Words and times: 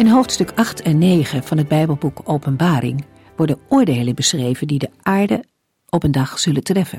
In 0.00 0.08
hoofdstuk 0.08 0.52
8 0.54 0.82
en 0.82 0.98
9 0.98 1.44
van 1.44 1.58
het 1.58 1.68
Bijbelboek 1.68 2.20
Openbaring 2.24 3.04
worden 3.36 3.58
oordelen 3.68 4.14
beschreven 4.14 4.66
die 4.66 4.78
de 4.78 4.90
aarde 5.02 5.44
op 5.88 6.02
een 6.02 6.12
dag 6.12 6.38
zullen 6.38 6.62
treffen. 6.62 6.98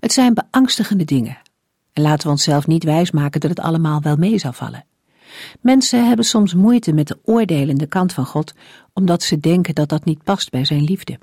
Het 0.00 0.12
zijn 0.12 0.34
beangstigende 0.34 1.04
dingen. 1.04 1.38
En 1.92 2.02
laten 2.02 2.26
we 2.26 2.32
onszelf 2.32 2.66
niet 2.66 2.84
wijsmaken 2.84 3.40
dat 3.40 3.50
het 3.50 3.60
allemaal 3.60 4.00
wel 4.00 4.16
mee 4.16 4.38
zal 4.38 4.52
vallen. 4.52 4.84
Mensen 5.60 6.06
hebben 6.06 6.24
soms 6.24 6.54
moeite 6.54 6.92
met 6.92 7.08
de 7.08 7.18
oordelende 7.24 7.86
kant 7.86 8.12
van 8.12 8.26
God, 8.26 8.54
omdat 8.92 9.22
ze 9.22 9.40
denken 9.40 9.74
dat 9.74 9.88
dat 9.88 10.04
niet 10.04 10.24
past 10.24 10.50
bij 10.50 10.64
zijn 10.64 10.84
liefde. 10.84 11.18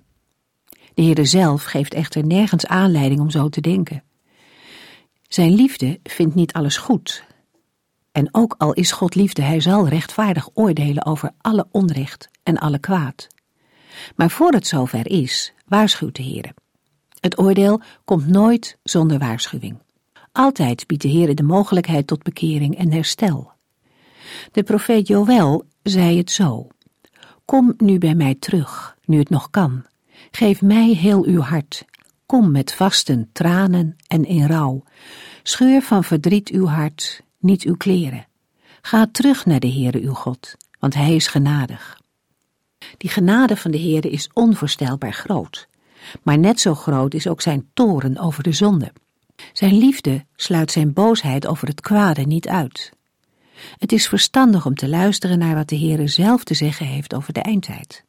De 0.94 1.02
Heere 1.02 1.26
zelf 1.26 1.64
geeft 1.64 1.94
echter 1.94 2.26
nergens 2.26 2.66
aanleiding 2.66 3.20
om 3.20 3.30
zo 3.30 3.50
te 3.50 3.62
denken. 3.62 4.04
Zijn 5.28 5.54
liefde 5.54 6.00
vindt 6.04 6.36
niet 6.36 6.54
alles 6.54 6.78
goed 6.78 7.26
en 8.18 8.30
ook 8.32 8.56
al 8.58 8.74
is 8.74 8.92
God 8.92 9.16
liefde, 9.16 9.42
hij 9.42 9.60
zal 9.60 9.88
rechtvaardig 9.88 10.50
oordelen 10.54 11.06
over 11.06 11.32
alle 11.42 11.68
onrecht 11.72 12.30
en 12.44 12.58
alle 12.58 12.80
kwaad. 12.80 13.28
Maar 14.16 14.30
voor 14.30 14.52
het 14.52 14.68
zover 14.68 15.08
is, 15.10 15.54
waarschuwt 15.68 16.16
de 16.16 16.24
Heer. 16.24 16.54
Het 17.20 17.40
oordeel 17.40 17.82
komt 18.06 18.28
nooit 18.28 18.78
zonder 18.84 19.20
waarschuwing. 19.20 19.78
Altijd 20.32 20.88
biedt 20.88 21.02
de 21.02 21.08
Heer 21.08 21.36
de 21.36 21.44
mogelijkheid 21.44 22.08
tot 22.08 22.24
bekering 22.24 22.78
en 22.78 22.92
herstel. 22.92 23.52
De 24.52 24.64
profeet 24.64 25.08
Joël 25.08 25.66
zei 25.84 26.18
het 26.18 26.32
zo. 26.32 26.68
Kom 27.46 27.74
nu 27.78 27.98
bij 27.98 28.16
mij 28.16 28.36
terug, 28.36 28.98
nu 29.06 29.20
het 29.20 29.30
nog 29.30 29.50
kan. 29.50 29.86
Geef 30.32 30.62
mij 30.62 30.90
heel 30.90 31.24
uw 31.24 31.42
hart. 31.42 31.86
Kom 32.26 32.52
met 32.52 32.74
vasten, 32.74 33.30
tranen 33.32 33.96
en 34.08 34.26
in 34.26 34.46
rouw. 34.46 34.84
Scheur 35.44 35.82
van 35.82 36.04
verdriet 36.04 36.50
uw 36.50 36.66
hart 36.66 37.26
niet 37.38 37.64
uw 37.64 37.76
kleren. 37.76 38.28
Ga 38.82 39.08
terug 39.12 39.46
naar 39.46 39.60
de 39.60 39.72
Heere 39.72 40.02
uw 40.02 40.14
God, 40.14 40.56
want 40.80 40.94
Hij 40.94 41.16
is 41.16 41.28
genadig. 41.28 42.00
Die 42.98 43.10
genade 43.10 43.58
van 43.58 43.72
de 43.72 43.80
Heere 43.80 44.10
is 44.10 44.30
onvoorstelbaar 44.34 45.14
groot, 45.14 45.68
maar 46.24 46.38
net 46.38 46.60
zo 46.60 46.76
groot 46.76 47.14
is 47.14 47.28
ook 47.28 47.42
zijn 47.42 47.70
toren 47.74 48.18
over 48.18 48.44
de 48.44 48.52
zonde. 48.52 48.94
Zijn 49.54 49.78
liefde 49.78 50.26
sluit 50.36 50.72
zijn 50.72 50.94
boosheid 50.94 51.48
over 51.48 51.68
het 51.68 51.82
kwade 51.82 52.22
niet 52.22 52.48
uit. 52.48 52.92
Het 53.78 53.92
is 53.92 54.08
verstandig 54.08 54.66
om 54.66 54.76
te 54.76 54.90
luisteren 54.90 55.40
naar 55.40 55.56
wat 55.56 55.70
de 55.70 55.78
Heere 55.78 56.08
zelf 56.08 56.44
te 56.44 56.54
zeggen 56.54 56.86
heeft 56.86 57.14
over 57.14 57.34
de 57.34 57.42
eindtijd. 57.42 58.04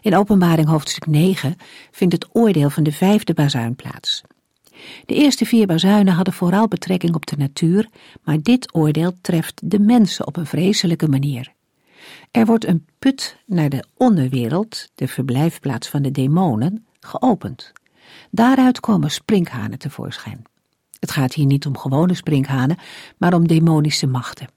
In 0.00 0.16
Openbaring 0.16 0.68
hoofdstuk 0.68 1.06
9 1.06 1.56
vindt 1.90 2.14
het 2.14 2.26
oordeel 2.32 2.70
van 2.70 2.82
de 2.82 2.92
vijfde 2.92 3.34
bazuin 3.34 3.76
plaats. 3.76 4.22
De 5.06 5.14
eerste 5.14 5.44
vier 5.44 5.66
bazuinen 5.66 6.14
hadden 6.14 6.34
vooral 6.34 6.68
betrekking 6.68 7.14
op 7.14 7.26
de 7.26 7.36
natuur, 7.36 7.88
maar 8.24 8.42
dit 8.42 8.74
oordeel 8.74 9.12
treft 9.20 9.70
de 9.70 9.78
mensen 9.78 10.26
op 10.26 10.36
een 10.36 10.46
vreselijke 10.46 11.08
manier. 11.08 11.52
Er 12.30 12.46
wordt 12.46 12.66
een 12.66 12.86
put 12.98 13.36
naar 13.46 13.68
de 13.68 13.84
onderwereld, 13.96 14.90
de 14.94 15.08
verblijfplaats 15.08 15.88
van 15.88 16.02
de 16.02 16.10
demonen, 16.10 16.86
geopend. 17.00 17.72
Daaruit 18.30 18.80
komen 18.80 19.10
sprinkhanen 19.10 19.78
tevoorschijn. 19.78 20.42
Het 21.00 21.10
gaat 21.10 21.34
hier 21.34 21.46
niet 21.46 21.66
om 21.66 21.78
gewone 21.78 22.14
sprinkhanen, 22.14 22.78
maar 23.16 23.34
om 23.34 23.48
demonische 23.48 24.06
machten. 24.06 24.48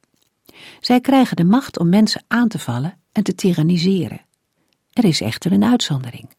Zij 0.80 1.02
krijgen 1.02 1.36
de 1.36 1.44
macht 1.44 1.80
om 1.80 1.90
mensen 1.90 2.24
aan 2.28 2.48
te 2.48 2.60
vallen 2.60 2.98
en 3.12 3.24
te 3.24 3.36
tyranniseren. 3.36 4.22
Er 4.94 5.06
is 5.06 5.22
echter 5.22 5.52
een 5.52 5.64
uitzondering. 5.64 6.30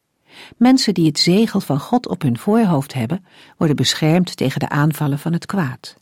Mensen 0.57 0.95
die 0.95 1.07
het 1.07 1.19
zegel 1.19 1.61
van 1.61 1.81
God 1.81 2.09
op 2.09 2.23
hun 2.23 2.39
voorhoofd 2.39 2.95
hebben, 2.95 3.25
worden 3.57 3.77
beschermd 3.77 4.37
tegen 4.37 4.61
de 4.61 4.69
aanvallen 4.69 5.19
van 5.19 5.33
het 5.33 5.47
kwaad. 5.47 5.97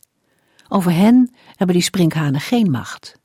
Over 0.67 0.91
hen 0.91 1.33
hebben 1.55 1.75
die 1.75 1.85
sprinkhanen 1.85 2.41
geen 2.41 2.71
macht. 2.71 3.19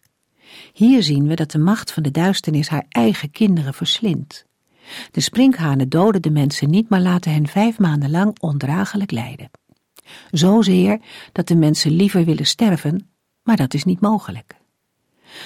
Hier 0.72 1.02
zien 1.02 1.26
we 1.26 1.34
dat 1.34 1.50
de 1.50 1.58
macht 1.58 1.92
van 1.92 2.02
de 2.02 2.10
duisternis 2.10 2.68
haar 2.68 2.86
eigen 2.88 3.30
kinderen 3.30 3.74
verslindt. 3.74 4.46
De 5.10 5.20
sprinkhanen 5.20 5.88
doden 5.88 6.22
de 6.22 6.30
mensen 6.30 6.70
niet, 6.70 6.88
maar 6.88 7.00
laten 7.00 7.32
hen 7.32 7.46
vijf 7.46 7.78
maanden 7.78 8.10
lang 8.10 8.40
ondraaglijk 8.40 9.10
lijden. 9.10 9.50
Zozeer 10.30 11.00
dat 11.32 11.48
de 11.48 11.56
mensen 11.56 11.90
liever 11.90 12.24
willen 12.24 12.46
sterven, 12.46 13.08
maar 13.42 13.56
dat 13.56 13.74
is 13.74 13.84
niet 13.84 14.00
mogelijk. 14.00 14.54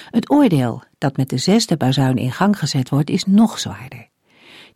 Het 0.09 0.31
oordeel 0.31 0.83
dat 0.97 1.17
met 1.17 1.29
de 1.29 1.37
zesde 1.37 1.77
bazuin 1.77 2.17
in 2.17 2.31
gang 2.31 2.59
gezet 2.59 2.89
wordt, 2.89 3.09
is 3.09 3.23
nog 3.23 3.59
zwaarder. 3.59 4.09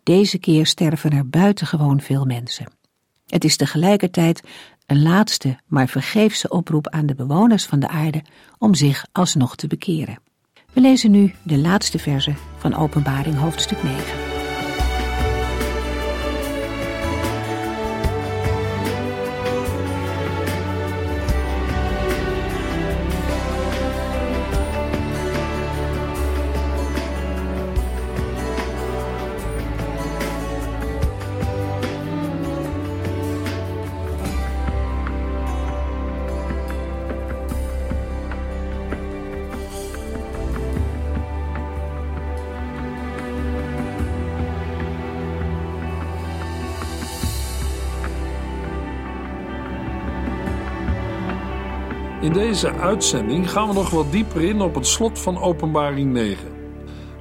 Deze 0.03 0.38
keer 0.38 0.66
sterven 0.66 1.12
er 1.12 1.30
buitengewoon 1.30 2.02
veel 2.02 2.25
mensen. 2.25 2.68
Het 3.28 3.44
is 3.44 3.56
tegelijkertijd 3.56 4.41
een 4.86 5.02
laatste, 5.02 5.58
maar 5.68 5.88
vergeefse 5.88 6.50
oproep 6.50 6.88
aan 6.88 7.06
de 7.06 7.16
bewoners 7.16 7.66
van 7.66 7.80
de 7.80 7.88
aarde 7.88 8.24
om 8.58 8.75
zich 8.75 9.06
alsnog 9.12 9.56
te 9.56 9.68
bekeren. 9.68 10.19
We 10.74 10.81
lezen 10.81 11.12
nu 11.12 11.34
de 11.44 11.58
laatste 11.58 12.00
verse 12.00 12.34
van 12.58 12.75
Openbaring 12.75 13.36
hoofdstuk 13.36 13.84
9. 13.84 14.32
In 52.23 52.34
deze 52.34 52.73
uitzending 52.73 53.51
gaan 53.51 53.67
we 53.67 53.73
nog 53.73 53.89
wat 53.89 54.11
dieper 54.11 54.41
in 54.41 54.61
op 54.61 54.75
het 54.75 54.88
slot 54.88 55.19
van 55.19 55.38
Openbaring 55.38 56.11
9. 56.11 56.51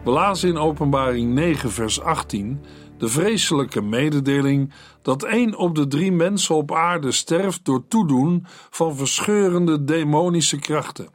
We 0.04 0.10
lazen 0.10 0.48
in 0.48 0.58
Openbaring 0.58 1.32
9, 1.32 1.70
vers 1.70 2.00
18 2.00 2.64
de 2.98 3.08
vreselijke 3.08 3.80
mededeling 3.80 4.72
dat 5.02 5.22
één 5.22 5.56
op 5.56 5.74
de 5.74 5.86
drie 5.86 6.12
mensen 6.12 6.54
op 6.54 6.72
aarde 6.72 7.12
sterft 7.12 7.64
door 7.64 7.88
toedoen 7.88 8.46
van 8.70 8.96
verscheurende 8.96 9.84
demonische 9.84 10.58
krachten. 10.58 11.08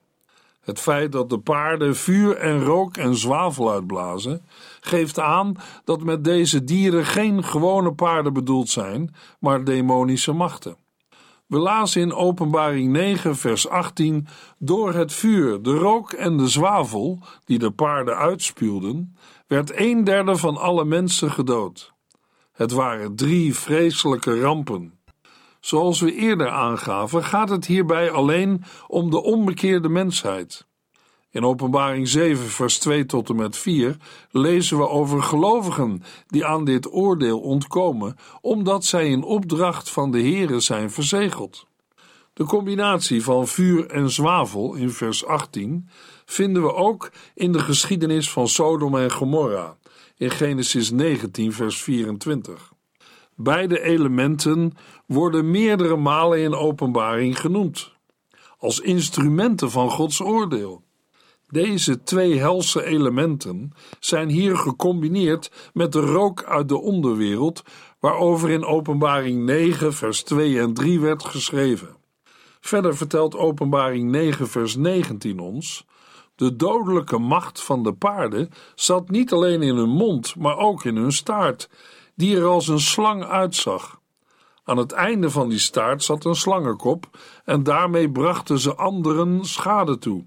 Het 0.61 0.79
feit 0.79 1.11
dat 1.11 1.29
de 1.29 1.39
paarden 1.39 1.95
vuur 1.95 2.37
en 2.37 2.63
rook 2.63 2.97
en 2.97 3.15
zwavel 3.15 3.71
uitblazen, 3.71 4.45
geeft 4.79 5.19
aan 5.19 5.55
dat 5.83 6.03
met 6.03 6.23
deze 6.23 6.63
dieren 6.63 7.05
geen 7.05 7.43
gewone 7.43 7.93
paarden 7.93 8.33
bedoeld 8.33 8.69
zijn, 8.69 9.15
maar 9.39 9.63
demonische 9.63 10.33
machten. 10.33 10.77
We 11.47 11.57
lazen 11.57 12.01
in 12.01 12.13
Openbaring 12.13 12.91
9, 12.91 13.35
vers 13.35 13.67
18: 13.67 14.27
Door 14.57 14.93
het 14.93 15.13
vuur, 15.13 15.61
de 15.61 15.77
rook 15.77 16.11
en 16.11 16.37
de 16.37 16.47
zwavel, 16.47 17.19
die 17.45 17.59
de 17.59 17.71
paarden 17.71 18.15
uitspuwden, 18.15 19.15
werd 19.47 19.79
een 19.79 20.03
derde 20.03 20.37
van 20.37 20.57
alle 20.57 20.85
mensen 20.85 21.31
gedood. 21.31 21.93
Het 22.51 22.71
waren 22.71 23.15
drie 23.15 23.55
vreselijke 23.55 24.39
rampen. 24.39 24.99
Zoals 25.59 25.99
we 25.99 26.13
eerder 26.13 26.49
aangaven, 26.49 27.23
gaat 27.23 27.49
het 27.49 27.65
hierbij 27.65 28.11
alleen 28.11 28.63
om 28.87 29.09
de 29.09 29.23
onbekeerde 29.23 29.89
mensheid. 29.89 30.67
In 31.31 31.43
Openbaring 31.43 32.07
7, 32.07 32.45
vers 32.45 32.77
2 32.77 33.05
tot 33.05 33.29
en 33.29 33.35
met 33.35 33.57
4 33.57 33.97
lezen 34.31 34.77
we 34.77 34.89
over 34.89 35.23
gelovigen 35.23 36.03
die 36.27 36.45
aan 36.45 36.65
dit 36.65 36.93
oordeel 36.93 37.39
ontkomen, 37.39 38.15
omdat 38.41 38.85
zij 38.85 39.09
in 39.09 39.23
opdracht 39.23 39.89
van 39.89 40.11
de 40.11 40.21
Here 40.21 40.59
zijn 40.59 40.91
verzegeld. 40.91 41.67
De 42.33 42.43
combinatie 42.43 43.23
van 43.23 43.47
vuur 43.47 43.89
en 43.89 44.09
zwavel 44.09 44.73
in 44.73 44.89
vers 44.89 45.25
18 45.25 45.89
vinden 46.25 46.61
we 46.61 46.73
ook 46.73 47.11
in 47.33 47.51
de 47.51 47.59
geschiedenis 47.59 48.31
van 48.31 48.47
Sodom 48.47 48.97
en 48.97 49.11
Gomorra 49.11 49.77
in 50.17 50.29
Genesis 50.29 50.91
19, 50.91 51.53
vers 51.53 51.81
24. 51.83 52.73
Beide 53.35 53.81
elementen 53.81 54.73
worden 55.05 55.51
meerdere 55.51 55.95
malen 55.95 56.39
in 56.39 56.55
openbaring 56.55 57.39
genoemd, 57.39 57.91
als 58.57 58.79
instrumenten 58.79 59.71
van 59.71 59.89
Gods 59.89 60.21
oordeel. 60.21 60.83
Deze 61.47 62.03
twee 62.03 62.39
helse 62.39 62.85
elementen 62.85 63.71
zijn 63.99 64.29
hier 64.29 64.57
gecombineerd 64.57 65.51
met 65.73 65.91
de 65.91 65.99
rook 65.99 66.43
uit 66.43 66.69
de 66.69 66.77
onderwereld, 66.77 67.63
waarover 67.99 68.49
in 68.49 68.65
Openbaring 68.65 69.45
9, 69.45 69.93
vers 69.93 70.23
2 70.23 70.59
en 70.59 70.73
3 70.73 70.99
werd 70.99 71.23
geschreven. 71.23 71.95
Verder 72.59 72.97
vertelt 72.97 73.35
Openbaring 73.35 74.09
9, 74.09 74.47
vers 74.47 74.75
19 74.75 75.39
ons: 75.39 75.85
De 76.35 76.55
dodelijke 76.55 77.17
macht 77.17 77.61
van 77.61 77.83
de 77.83 77.93
paarden 77.93 78.49
zat 78.75 79.09
niet 79.09 79.31
alleen 79.33 79.61
in 79.61 79.75
hun 79.75 79.89
mond, 79.89 80.35
maar 80.35 80.57
ook 80.57 80.83
in 80.83 80.95
hun 80.95 81.11
staart, 81.11 81.69
die 82.15 82.37
er 82.37 82.45
als 82.45 82.67
een 82.67 82.79
slang 82.79 83.23
uitzag. 83.25 83.99
Aan 84.63 84.77
het 84.77 84.91
einde 84.91 85.29
van 85.29 85.49
die 85.49 85.59
staart 85.59 86.03
zat 86.03 86.25
een 86.25 86.35
slangenkop, 86.35 87.17
en 87.45 87.63
daarmee 87.63 88.11
brachten 88.11 88.59
ze 88.59 88.75
anderen 88.75 89.45
schade 89.45 89.97
toe. 89.97 90.25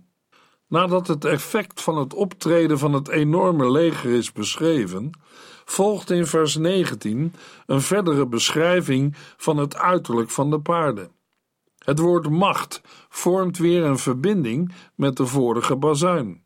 Nadat 0.71 1.07
het 1.07 1.25
effect 1.25 1.83
van 1.83 1.99
het 1.99 2.15
optreden 2.15 2.79
van 2.79 2.93
het 2.93 3.09
enorme 3.09 3.71
leger 3.71 4.11
is 4.11 4.33
beschreven, 4.33 5.11
volgt 5.65 6.11
in 6.11 6.27
vers 6.27 6.57
19 6.57 7.35
een 7.67 7.81
verdere 7.81 8.27
beschrijving 8.27 9.17
van 9.37 9.57
het 9.57 9.77
uiterlijk 9.77 10.31
van 10.31 10.51
de 10.51 10.61
paarden. 10.61 11.11
Het 11.79 11.99
woord 11.99 12.29
macht 12.29 12.81
vormt 13.09 13.59
weer 13.59 13.85
een 13.85 13.99
verbinding 13.99 14.73
met 14.95 15.17
de 15.17 15.27
vorige 15.27 15.77
bazuin. 15.77 16.43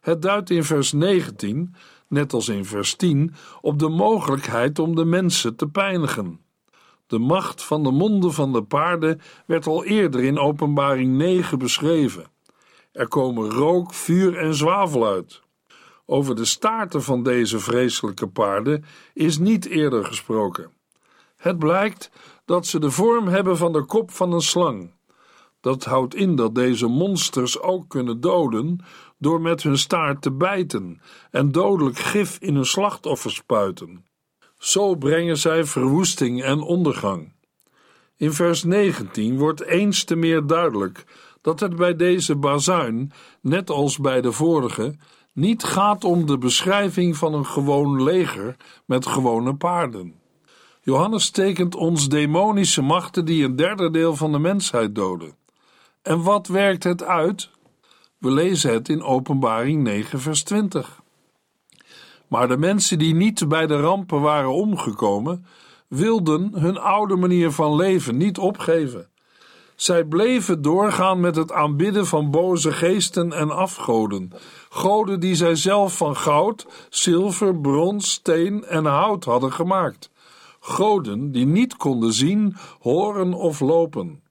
Het 0.00 0.22
duidt 0.22 0.50
in 0.50 0.64
vers 0.64 0.92
19, 0.92 1.74
net 2.08 2.32
als 2.32 2.48
in 2.48 2.64
vers 2.64 2.94
10, 2.94 3.34
op 3.60 3.78
de 3.78 3.88
mogelijkheid 3.88 4.78
om 4.78 4.94
de 4.94 5.04
mensen 5.04 5.56
te 5.56 5.68
pijnigen. 5.68 6.40
De 7.06 7.18
macht 7.18 7.62
van 7.62 7.82
de 7.82 7.90
monden 7.90 8.32
van 8.32 8.52
de 8.52 8.62
paarden 8.62 9.20
werd 9.46 9.66
al 9.66 9.84
eerder 9.84 10.24
in 10.24 10.38
Openbaring 10.38 11.16
9 11.16 11.58
beschreven. 11.58 12.34
Er 12.96 13.08
komen 13.08 13.50
rook, 13.50 13.94
vuur 13.94 14.36
en 14.36 14.54
zwavel 14.54 15.06
uit. 15.06 15.40
Over 16.06 16.34
de 16.34 16.44
staarten 16.44 17.02
van 17.02 17.22
deze 17.22 17.58
vreselijke 17.58 18.28
paarden 18.28 18.84
is 19.14 19.38
niet 19.38 19.66
eerder 19.66 20.04
gesproken. 20.04 20.70
Het 21.36 21.58
blijkt 21.58 22.10
dat 22.44 22.66
ze 22.66 22.78
de 22.78 22.90
vorm 22.90 23.28
hebben 23.28 23.56
van 23.56 23.72
de 23.72 23.84
kop 23.84 24.10
van 24.10 24.32
een 24.32 24.40
slang. 24.40 24.94
Dat 25.60 25.84
houdt 25.84 26.14
in 26.14 26.36
dat 26.36 26.54
deze 26.54 26.86
monsters 26.86 27.60
ook 27.60 27.88
kunnen 27.88 28.20
doden 28.20 28.84
door 29.18 29.40
met 29.40 29.62
hun 29.62 29.78
staart 29.78 30.22
te 30.22 30.32
bijten 30.32 31.00
en 31.30 31.52
dodelijk 31.52 31.98
gif 31.98 32.38
in 32.40 32.54
hun 32.54 32.66
slachtoffer 32.66 33.30
spuiten. 33.30 34.06
Zo 34.58 34.94
brengen 34.94 35.36
zij 35.36 35.64
verwoesting 35.64 36.42
en 36.42 36.60
ondergang. 36.60 37.32
In 38.16 38.32
vers 38.32 38.64
19 38.64 39.38
wordt 39.38 39.62
eens 39.62 40.04
te 40.04 40.16
meer 40.16 40.46
duidelijk 40.46 41.04
dat 41.46 41.60
het 41.60 41.76
bij 41.76 41.96
deze 41.96 42.36
bazuin, 42.36 43.12
net 43.40 43.70
als 43.70 43.98
bij 43.98 44.20
de 44.20 44.32
vorige, 44.32 44.94
niet 45.32 45.64
gaat 45.64 46.04
om 46.04 46.26
de 46.26 46.38
beschrijving 46.38 47.16
van 47.16 47.34
een 47.34 47.46
gewoon 47.46 48.02
leger 48.02 48.56
met 48.84 49.06
gewone 49.06 49.54
paarden. 49.54 50.14
Johannes 50.82 51.30
tekent 51.30 51.74
ons 51.74 52.08
demonische 52.08 52.82
machten 52.82 53.24
die 53.24 53.44
een 53.44 53.56
derde 53.56 53.90
deel 53.90 54.16
van 54.16 54.32
de 54.32 54.38
mensheid 54.38 54.94
doden. 54.94 55.34
En 56.02 56.22
wat 56.22 56.46
werkt 56.46 56.84
het 56.84 57.02
uit? 57.02 57.50
We 58.18 58.30
lezen 58.30 58.72
het 58.72 58.88
in 58.88 59.02
Openbaring 59.02 59.82
9, 59.82 60.20
vers 60.20 60.42
20. 60.42 61.02
Maar 62.28 62.48
de 62.48 62.56
mensen 62.56 62.98
die 62.98 63.14
niet 63.14 63.48
bij 63.48 63.66
de 63.66 63.80
rampen 63.80 64.20
waren 64.20 64.52
omgekomen, 64.52 65.46
wilden 65.88 66.50
hun 66.54 66.78
oude 66.78 67.16
manier 67.16 67.50
van 67.50 67.76
leven 67.76 68.16
niet 68.16 68.38
opgeven. 68.38 69.08
Zij 69.76 70.04
bleven 70.04 70.62
doorgaan 70.62 71.20
met 71.20 71.36
het 71.36 71.52
aanbidden 71.52 72.06
van 72.06 72.30
boze 72.30 72.72
geesten 72.72 73.32
en 73.32 73.50
afgoden, 73.50 74.32
goden 74.68 75.20
die 75.20 75.34
zij 75.34 75.54
zelf 75.54 75.96
van 75.96 76.16
goud, 76.16 76.66
zilver, 76.90 77.60
brons, 77.60 78.10
steen 78.10 78.64
en 78.64 78.84
hout 78.84 79.24
hadden 79.24 79.52
gemaakt. 79.52 80.10
Goden 80.60 81.32
die 81.32 81.46
niet 81.46 81.76
konden 81.76 82.12
zien, 82.12 82.56
horen 82.80 83.32
of 83.32 83.60
lopen. 83.60 84.22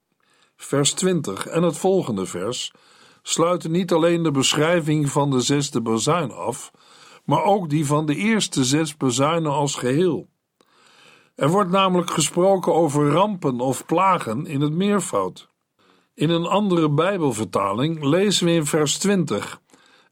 Vers 0.56 0.92
20 0.92 1.46
en 1.46 1.62
het 1.62 1.76
volgende 1.76 2.26
vers 2.26 2.72
sluiten 3.22 3.70
niet 3.70 3.92
alleen 3.92 4.22
de 4.22 4.30
beschrijving 4.30 5.10
van 5.10 5.30
de 5.30 5.40
zesde 5.40 5.80
bazuin 5.80 6.32
af, 6.32 6.70
maar 7.24 7.44
ook 7.44 7.70
die 7.70 7.86
van 7.86 8.06
de 8.06 8.14
eerste 8.16 8.64
zes 8.64 8.96
bazuinen 8.96 9.52
als 9.52 9.74
geheel. 9.74 10.28
Er 11.36 11.48
wordt 11.48 11.70
namelijk 11.70 12.10
gesproken 12.10 12.74
over 12.74 13.10
rampen 13.10 13.60
of 13.60 13.86
plagen 13.86 14.46
in 14.46 14.60
het 14.60 14.72
meervoud. 14.72 15.48
In 16.14 16.30
een 16.30 16.46
andere 16.46 16.90
Bijbelvertaling 16.90 18.04
lezen 18.04 18.46
we 18.46 18.52
in 18.52 18.66
vers 18.66 18.98
20: 18.98 19.60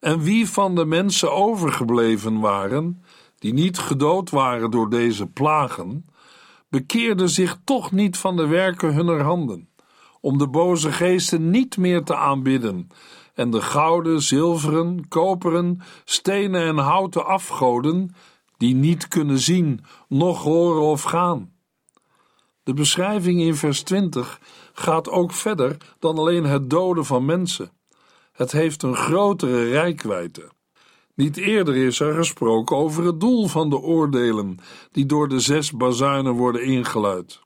En 0.01 0.21
wie 0.21 0.49
van 0.49 0.75
de 0.75 0.85
mensen 0.85 1.33
overgebleven 1.33 2.41
waren, 2.41 3.03
die 3.39 3.53
niet 3.53 3.79
gedood 3.79 4.31
waren 4.31 4.71
door 4.71 4.91
deze 4.91 5.27
plagen, 5.27 6.07
bekeerden 6.69 7.29
zich 7.29 7.59
toch 7.65 7.93
niet 7.93 8.17
van 8.17 8.37
de 8.37 8.47
werken 8.47 8.95
hunner 8.95 9.23
handen, 9.23 9.69
om 10.21 10.39
de 10.39 10.49
boze 10.49 10.93
geesten 10.93 11.51
niet 11.51 11.77
meer 11.77 12.03
te 12.03 12.17
aanbidden 12.17 12.89
en 13.35 13.51
de 13.51 13.63
gouden, 13.63 14.23
zilveren, 14.23 15.09
koperen, 15.09 15.81
stenen 16.05 16.67
en 16.67 16.77
houten 16.77 17.27
afgoden, 17.27 18.15
die 18.65 18.75
niet 18.75 19.09
kunnen 19.09 19.39
zien, 19.39 19.85
noch 20.09 20.43
horen 20.43 20.83
of 20.83 21.03
gaan. 21.03 21.53
De 22.63 22.75
beschrijving 22.75 23.41
in 23.41 23.55
vers 23.55 23.83
20 23.83 24.41
gaat 24.73 25.11
ook 25.11 25.33
verder 25.33 25.77
dan 25.99 26.19
alleen 26.19 26.45
het 26.45 26.71
doden 26.71 27.05
van 27.05 27.25
mensen. 27.25 27.71
Het 28.33 28.53
heeft 28.53 28.83
een 28.83 28.97
grotere 28.97 29.65
rijkwijde. 29.69 30.51
Niet 31.15 31.37
eerder 31.37 31.77
is 31.77 32.01
er 32.01 32.15
gesproken 32.15 32.77
over 32.77 33.05
het 33.05 33.21
doel 33.21 33.47
van 33.47 33.71
de 33.71 33.79
oordelen 33.79 34.59
die 34.93 35.07
door 35.07 35.29
de 35.29 35.41
zes 35.41 35.73
bazuinen 35.73 36.33
worden 36.33 36.65
ingeluid. 36.65 37.41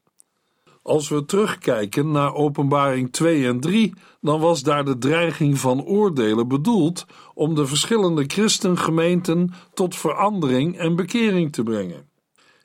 Als 0.88 1.08
we 1.08 1.25
terugkijken 1.25 2.11
naar 2.11 2.35
Openbaring 2.35 3.12
2 3.12 3.46
en 3.46 3.61
3, 3.61 3.94
dan 4.20 4.40
was 4.40 4.62
daar 4.62 4.85
de 4.85 4.99
dreiging 4.99 5.58
van 5.58 5.85
oordelen 5.85 6.49
bedoeld 6.49 7.06
om 7.35 7.55
de 7.55 7.67
verschillende 7.67 8.25
christengemeenten 8.26 9.52
tot 9.74 9.96
verandering 9.96 10.79
en 10.79 10.96
bekering 10.96 11.53
te 11.53 11.62
brengen. 11.62 12.08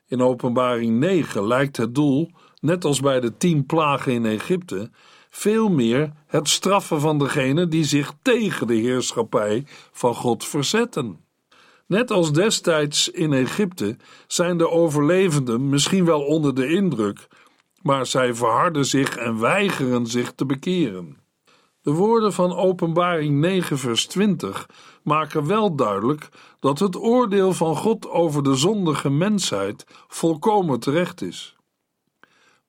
In 0.07 0.21
Openbaring 0.21 0.99
9 0.99 1.47
lijkt 1.47 1.77
het 1.77 1.95
doel, 1.95 2.31
net 2.59 2.85
als 2.85 2.99
bij 2.99 3.19
de 3.19 3.37
tien 3.37 3.65
plagen 3.65 4.11
in 4.11 4.25
Egypte, 4.25 4.91
veel 5.29 5.69
meer 5.69 6.11
het 6.27 6.49
straffen 6.49 6.99
van 6.99 7.19
degenen 7.19 7.69
die 7.69 7.83
zich 7.83 8.13
tegen 8.21 8.67
de 8.67 8.75
heerschappij 8.75 9.65
van 9.91 10.15
God 10.15 10.45
verzetten. 10.45 11.19
Net 11.87 12.11
als 12.11 12.33
destijds 12.33 13.09
in 13.09 13.33
Egypte 13.33 13.97
zijn 14.27 14.57
de 14.57 14.69
overlevenden 14.69 15.69
misschien 15.69 16.05
wel 16.05 16.21
onder 16.21 16.55
de 16.55 16.67
indruk 16.67 17.27
maar 17.83 18.05
zij 18.05 18.33
verharden 18.33 18.85
zich 18.85 19.17
en 19.17 19.39
weigeren 19.39 20.07
zich 20.07 20.31
te 20.31 20.45
bekeren. 20.45 21.17
De 21.81 21.91
woorden 21.91 22.33
van 22.33 22.55
Openbaring 22.55 23.39
9, 23.39 23.77
vers 23.77 24.05
20 24.05 24.69
maken 25.03 25.47
wel 25.47 25.75
duidelijk 25.75 26.29
dat 26.59 26.79
het 26.79 26.95
oordeel 26.95 27.53
van 27.53 27.75
God 27.75 28.09
over 28.09 28.43
de 28.43 28.55
zondige 28.55 29.09
mensheid 29.09 29.85
volkomen 30.07 30.79
terecht 30.79 31.21
is. 31.21 31.55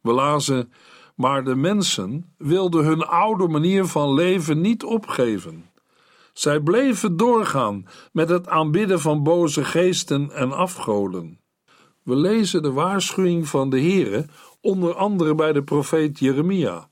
We 0.00 0.12
lazen: 0.12 0.72
Maar 1.16 1.44
de 1.44 1.54
mensen 1.54 2.34
wilden 2.38 2.84
hun 2.84 3.06
oude 3.06 3.48
manier 3.48 3.84
van 3.84 4.14
leven 4.14 4.60
niet 4.60 4.84
opgeven. 4.84 5.70
Zij 6.32 6.60
bleven 6.60 7.16
doorgaan 7.16 7.86
met 8.12 8.28
het 8.28 8.48
aanbidden 8.48 9.00
van 9.00 9.22
boze 9.22 9.64
geesten 9.64 10.30
en 10.30 10.52
afgoden. 10.52 11.40
We 12.02 12.16
lezen 12.16 12.62
de 12.62 12.72
waarschuwing 12.72 13.48
van 13.48 13.70
de 13.70 13.80
Heere 13.80 14.26
onder 14.64 14.94
andere 14.94 15.34
bij 15.34 15.52
de 15.52 15.62
profeet 15.62 16.18
Jeremia. 16.18 16.88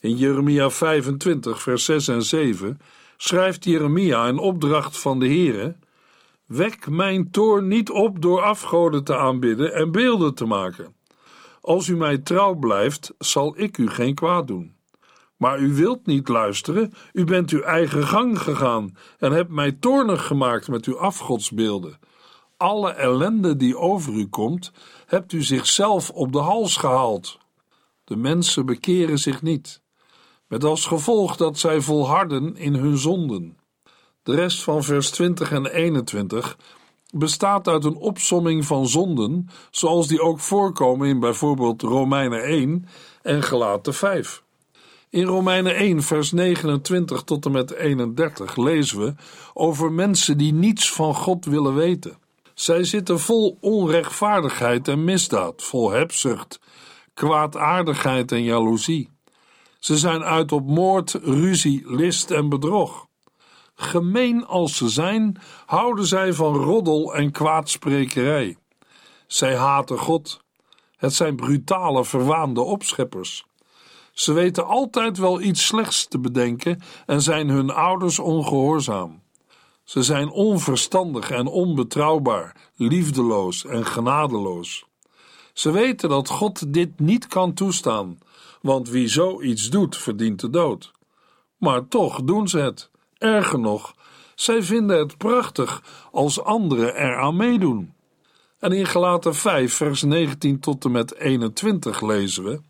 In 0.00 0.16
Jeremia 0.16 0.70
25, 0.70 1.62
vers 1.62 1.84
6 1.84 2.08
en 2.08 2.22
7 2.22 2.80
schrijft 3.16 3.64
Jeremia 3.64 4.28
een 4.28 4.38
opdracht 4.38 4.98
van 4.98 5.18
de 5.18 5.26
Heere: 5.26 5.76
Wek 6.46 6.88
mijn 6.88 7.30
toorn 7.30 7.68
niet 7.68 7.90
op 7.90 8.22
door 8.22 8.42
afgoden 8.42 9.04
te 9.04 9.16
aanbidden 9.16 9.74
en 9.74 9.92
beelden 9.92 10.34
te 10.34 10.44
maken. 10.44 10.94
Als 11.60 11.88
u 11.88 11.96
mij 11.96 12.18
trouw 12.18 12.54
blijft, 12.54 13.14
zal 13.18 13.54
ik 13.56 13.78
u 13.78 13.88
geen 13.88 14.14
kwaad 14.14 14.46
doen. 14.46 14.74
Maar 15.36 15.58
u 15.58 15.74
wilt 15.74 16.06
niet 16.06 16.28
luisteren, 16.28 16.92
u 17.12 17.24
bent 17.24 17.50
uw 17.50 17.62
eigen 17.62 18.06
gang 18.06 18.38
gegaan 18.38 18.96
en 19.18 19.32
hebt 19.32 19.50
mij 19.50 19.72
toornig 19.72 20.26
gemaakt 20.26 20.68
met 20.68 20.84
uw 20.84 20.98
afgodsbeelden 20.98 21.98
alle 22.60 22.90
ellende 22.90 23.56
die 23.56 23.78
over 23.78 24.12
u 24.12 24.26
komt, 24.26 24.72
hebt 25.06 25.32
u 25.32 25.42
zichzelf 25.42 26.10
op 26.10 26.32
de 26.32 26.38
hals 26.38 26.76
gehaald. 26.76 27.38
De 28.04 28.16
mensen 28.16 28.66
bekeren 28.66 29.18
zich 29.18 29.42
niet, 29.42 29.80
met 30.46 30.64
als 30.64 30.86
gevolg 30.86 31.36
dat 31.36 31.58
zij 31.58 31.80
volharden 31.80 32.56
in 32.56 32.74
hun 32.74 32.98
zonden. 32.98 33.58
De 34.22 34.34
rest 34.34 34.62
van 34.62 34.82
vers 34.82 35.10
20 35.10 35.52
en 35.52 35.66
21 35.66 36.56
bestaat 37.10 37.68
uit 37.68 37.84
een 37.84 37.96
opsomming 37.96 38.64
van 38.64 38.88
zonden, 38.88 39.48
zoals 39.70 40.08
die 40.08 40.20
ook 40.20 40.40
voorkomen 40.40 41.08
in 41.08 41.20
bijvoorbeeld 41.20 41.82
Romeinen 41.82 42.42
1 42.42 42.86
en 43.22 43.42
Gelaten 43.42 43.94
5. 43.94 44.42
In 45.10 45.24
Romeinen 45.24 45.74
1, 45.74 46.02
vers 46.02 46.32
29 46.32 47.22
tot 47.22 47.44
en 47.44 47.52
met 47.52 47.70
31 47.70 48.56
lezen 48.56 48.98
we 48.98 49.14
over 49.54 49.92
mensen 49.92 50.38
die 50.38 50.52
niets 50.52 50.92
van 50.92 51.14
God 51.14 51.44
willen 51.44 51.74
weten. 51.74 52.18
Zij 52.60 52.84
zitten 52.84 53.20
vol 53.20 53.58
onrechtvaardigheid 53.60 54.88
en 54.88 55.04
misdaad, 55.04 55.62
vol 55.62 55.90
hebzucht, 55.90 56.60
kwaadaardigheid 57.14 58.32
en 58.32 58.42
jaloezie. 58.42 59.10
Ze 59.78 59.98
zijn 59.98 60.22
uit 60.22 60.52
op 60.52 60.66
moord, 60.66 61.12
ruzie, 61.22 61.82
list 61.96 62.30
en 62.30 62.48
bedrog. 62.48 63.06
Gemeen 63.74 64.46
als 64.46 64.76
ze 64.76 64.88
zijn, 64.88 65.40
houden 65.66 66.06
zij 66.06 66.32
van 66.32 66.54
roddel 66.54 67.14
en 67.14 67.30
kwaadsprekerij. 67.30 68.56
Zij 69.26 69.56
haten 69.56 69.98
God. 69.98 70.40
Het 70.96 71.14
zijn 71.14 71.36
brutale, 71.36 72.04
verwaande 72.04 72.60
opscheppers. 72.60 73.44
Ze 74.12 74.32
weten 74.32 74.66
altijd 74.66 75.18
wel 75.18 75.40
iets 75.40 75.66
slechts 75.66 76.06
te 76.06 76.18
bedenken 76.18 76.82
en 77.06 77.22
zijn 77.22 77.48
hun 77.48 77.70
ouders 77.70 78.18
ongehoorzaam. 78.18 79.19
Ze 79.90 80.02
zijn 80.02 80.30
onverstandig 80.30 81.30
en 81.30 81.46
onbetrouwbaar, 81.46 82.56
liefdeloos 82.76 83.64
en 83.64 83.86
genadeloos. 83.86 84.84
Ze 85.52 85.70
weten 85.70 86.08
dat 86.08 86.28
God 86.28 86.72
dit 86.72 87.00
niet 87.00 87.26
kan 87.26 87.54
toestaan, 87.54 88.18
want 88.62 88.88
wie 88.88 89.08
zoiets 89.08 89.70
doet, 89.70 89.96
verdient 89.96 90.40
de 90.40 90.50
dood. 90.50 90.92
Maar 91.56 91.88
toch 91.88 92.22
doen 92.22 92.48
ze 92.48 92.58
het. 92.58 92.90
Erger 93.18 93.58
nog, 93.58 93.94
zij 94.34 94.62
vinden 94.62 94.98
het 94.98 95.16
prachtig 95.16 95.82
als 96.12 96.42
anderen 96.42 96.94
eraan 96.94 97.36
meedoen. 97.36 97.94
En 98.58 98.72
in 98.72 98.86
Galaten 98.86 99.34
5, 99.34 99.74
vers 99.74 100.02
19 100.02 100.60
tot 100.60 100.84
en 100.84 100.90
met 100.90 101.14
21 101.14 102.00
lezen 102.00 102.44
we: 102.44 102.60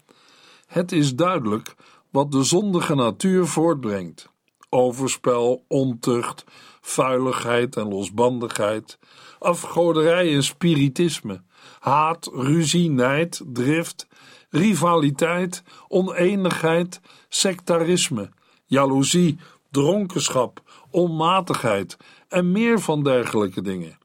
Het 0.66 0.92
is 0.92 1.14
duidelijk 1.14 1.74
wat 2.10 2.32
de 2.32 2.42
zondige 2.42 2.94
natuur 2.94 3.46
voortbrengt: 3.46 4.28
overspel, 4.68 5.64
ontucht, 5.68 6.44
vuiligheid 6.90 7.76
en 7.76 7.88
losbandigheid, 7.88 8.98
afgoderij 9.38 10.34
en 10.34 10.42
spiritisme, 10.42 11.42
haat, 11.78 12.30
ruzie, 12.32 12.90
nijd, 12.90 13.42
drift, 13.46 14.06
rivaliteit, 14.50 15.62
oneenigheid, 15.88 17.00
sectarisme, 17.28 18.30
jaloezie, 18.64 19.38
dronkenschap, 19.70 20.62
onmatigheid 20.90 21.96
en 22.28 22.52
meer 22.52 22.80
van 22.80 23.02
dergelijke 23.02 23.62
dingen. 23.62 23.98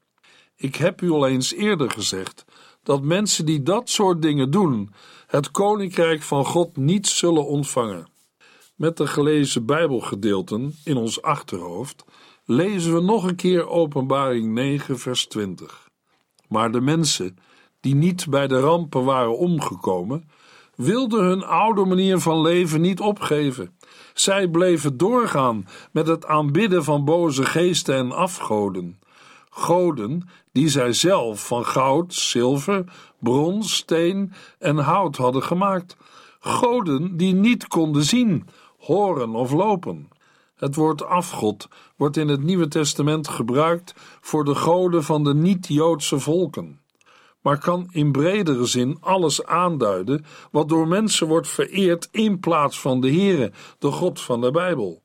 Ik 0.56 0.76
heb 0.76 1.02
u 1.02 1.10
al 1.10 1.26
eens 1.26 1.54
eerder 1.54 1.90
gezegd 1.90 2.44
dat 2.82 3.02
mensen 3.02 3.46
die 3.46 3.62
dat 3.62 3.90
soort 3.90 4.22
dingen 4.22 4.50
doen, 4.50 4.92
het 5.26 5.50
koninkrijk 5.50 6.22
van 6.22 6.44
God 6.44 6.76
niet 6.76 7.06
zullen 7.06 7.46
ontvangen. 7.46 8.08
Met 8.74 8.96
de 8.96 9.06
gelezen 9.06 9.66
Bijbelgedeelten 9.66 10.74
in 10.84 10.96
ons 10.96 11.22
achterhoofd 11.22 12.04
lezen 12.46 12.94
we 12.94 13.00
nog 13.00 13.24
een 13.24 13.36
keer 13.36 13.68
Openbaring 13.68 14.52
9, 14.52 14.98
vers 14.98 15.26
20. 15.26 15.88
Maar 16.48 16.72
de 16.72 16.80
mensen 16.80 17.36
die 17.80 17.94
niet 17.94 18.26
bij 18.28 18.46
de 18.46 18.60
rampen 18.60 19.04
waren 19.04 19.38
omgekomen, 19.38 20.28
wilden 20.74 21.24
hun 21.24 21.44
oude 21.44 21.84
manier 21.84 22.18
van 22.18 22.40
leven 22.40 22.80
niet 22.80 23.00
opgeven. 23.00 23.76
Zij 24.14 24.48
bleven 24.48 24.96
doorgaan 24.96 25.66
met 25.92 26.06
het 26.06 26.26
aanbidden 26.26 26.84
van 26.84 27.04
boze 27.04 27.44
geesten 27.44 27.94
en 27.94 28.12
afgoden. 28.12 29.00
Goden 29.50 30.28
die 30.52 30.68
zij 30.68 30.92
zelf 30.92 31.46
van 31.46 31.64
goud, 31.64 32.14
zilver, 32.14 32.84
brons, 33.18 33.74
steen 33.74 34.32
en 34.58 34.76
hout 34.76 35.16
hadden 35.16 35.42
gemaakt. 35.42 35.96
Goden 36.40 37.16
die 37.16 37.34
niet 37.34 37.66
konden 37.66 38.04
zien, 38.04 38.48
horen 38.78 39.34
of 39.34 39.52
lopen. 39.52 40.08
Het 40.56 40.74
woord 40.74 41.04
afgod 41.04 41.68
wordt 41.96 42.16
in 42.16 42.28
het 42.28 42.42
Nieuwe 42.42 42.68
Testament 42.68 43.28
gebruikt 43.28 43.94
voor 44.20 44.44
de 44.44 44.54
goden 44.54 45.04
van 45.04 45.24
de 45.24 45.34
niet-Joodse 45.34 46.18
volken, 46.18 46.80
maar 47.40 47.58
kan 47.58 47.88
in 47.90 48.12
bredere 48.12 48.64
zin 48.64 48.96
alles 49.00 49.44
aanduiden 49.44 50.24
wat 50.50 50.68
door 50.68 50.88
mensen 50.88 51.26
wordt 51.26 51.48
vereerd 51.48 52.08
in 52.10 52.40
plaats 52.40 52.80
van 52.80 53.00
de 53.00 53.12
Heere, 53.12 53.52
de 53.78 53.90
God 53.90 54.20
van 54.20 54.40
de 54.40 54.50
Bijbel. 54.50 55.02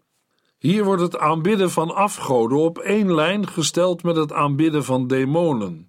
Hier 0.57 0.83
wordt 0.83 1.01
het 1.01 1.17
aanbidden 1.17 1.71
van 1.71 1.95
afgoden 1.95 2.57
op 2.57 2.77
één 2.77 3.13
lijn 3.13 3.47
gesteld 3.47 4.03
met 4.03 4.15
het 4.15 4.33
aanbidden 4.33 4.83
van 4.83 5.07
demonen. 5.07 5.87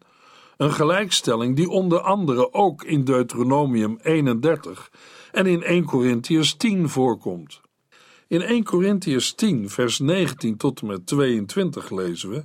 Een 0.56 0.72
gelijkstelling 0.72 1.56
die 1.56 1.68
onder 1.68 2.00
andere 2.00 2.52
ook 2.52 2.84
in 2.84 3.04
Deuteronomium 3.04 3.98
31 4.02 4.90
en 5.32 5.46
in 5.46 5.62
1 5.62 5.84
Corinthians 5.84 6.54
10 6.54 6.88
voorkomt. 6.88 7.61
In 8.32 8.42
1 8.42 8.64
Corinthians 8.64 9.32
10, 9.32 9.70
vers 9.70 9.98
19 9.98 10.56
tot 10.56 10.80
en 10.80 10.86
met 10.86 11.06
22 11.06 11.90
lezen 11.90 12.30
we: 12.30 12.44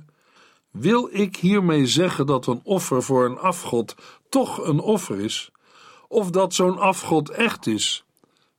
Wil 0.70 1.08
ik 1.12 1.36
hiermee 1.36 1.86
zeggen 1.86 2.26
dat 2.26 2.46
een 2.46 2.60
offer 2.62 3.02
voor 3.02 3.24
een 3.24 3.38
afgod 3.38 3.94
toch 4.28 4.66
een 4.66 4.80
offer 4.80 5.20
is? 5.20 5.50
Of 6.08 6.30
dat 6.30 6.54
zo'n 6.54 6.78
afgod 6.78 7.30
echt 7.30 7.66
is? 7.66 8.04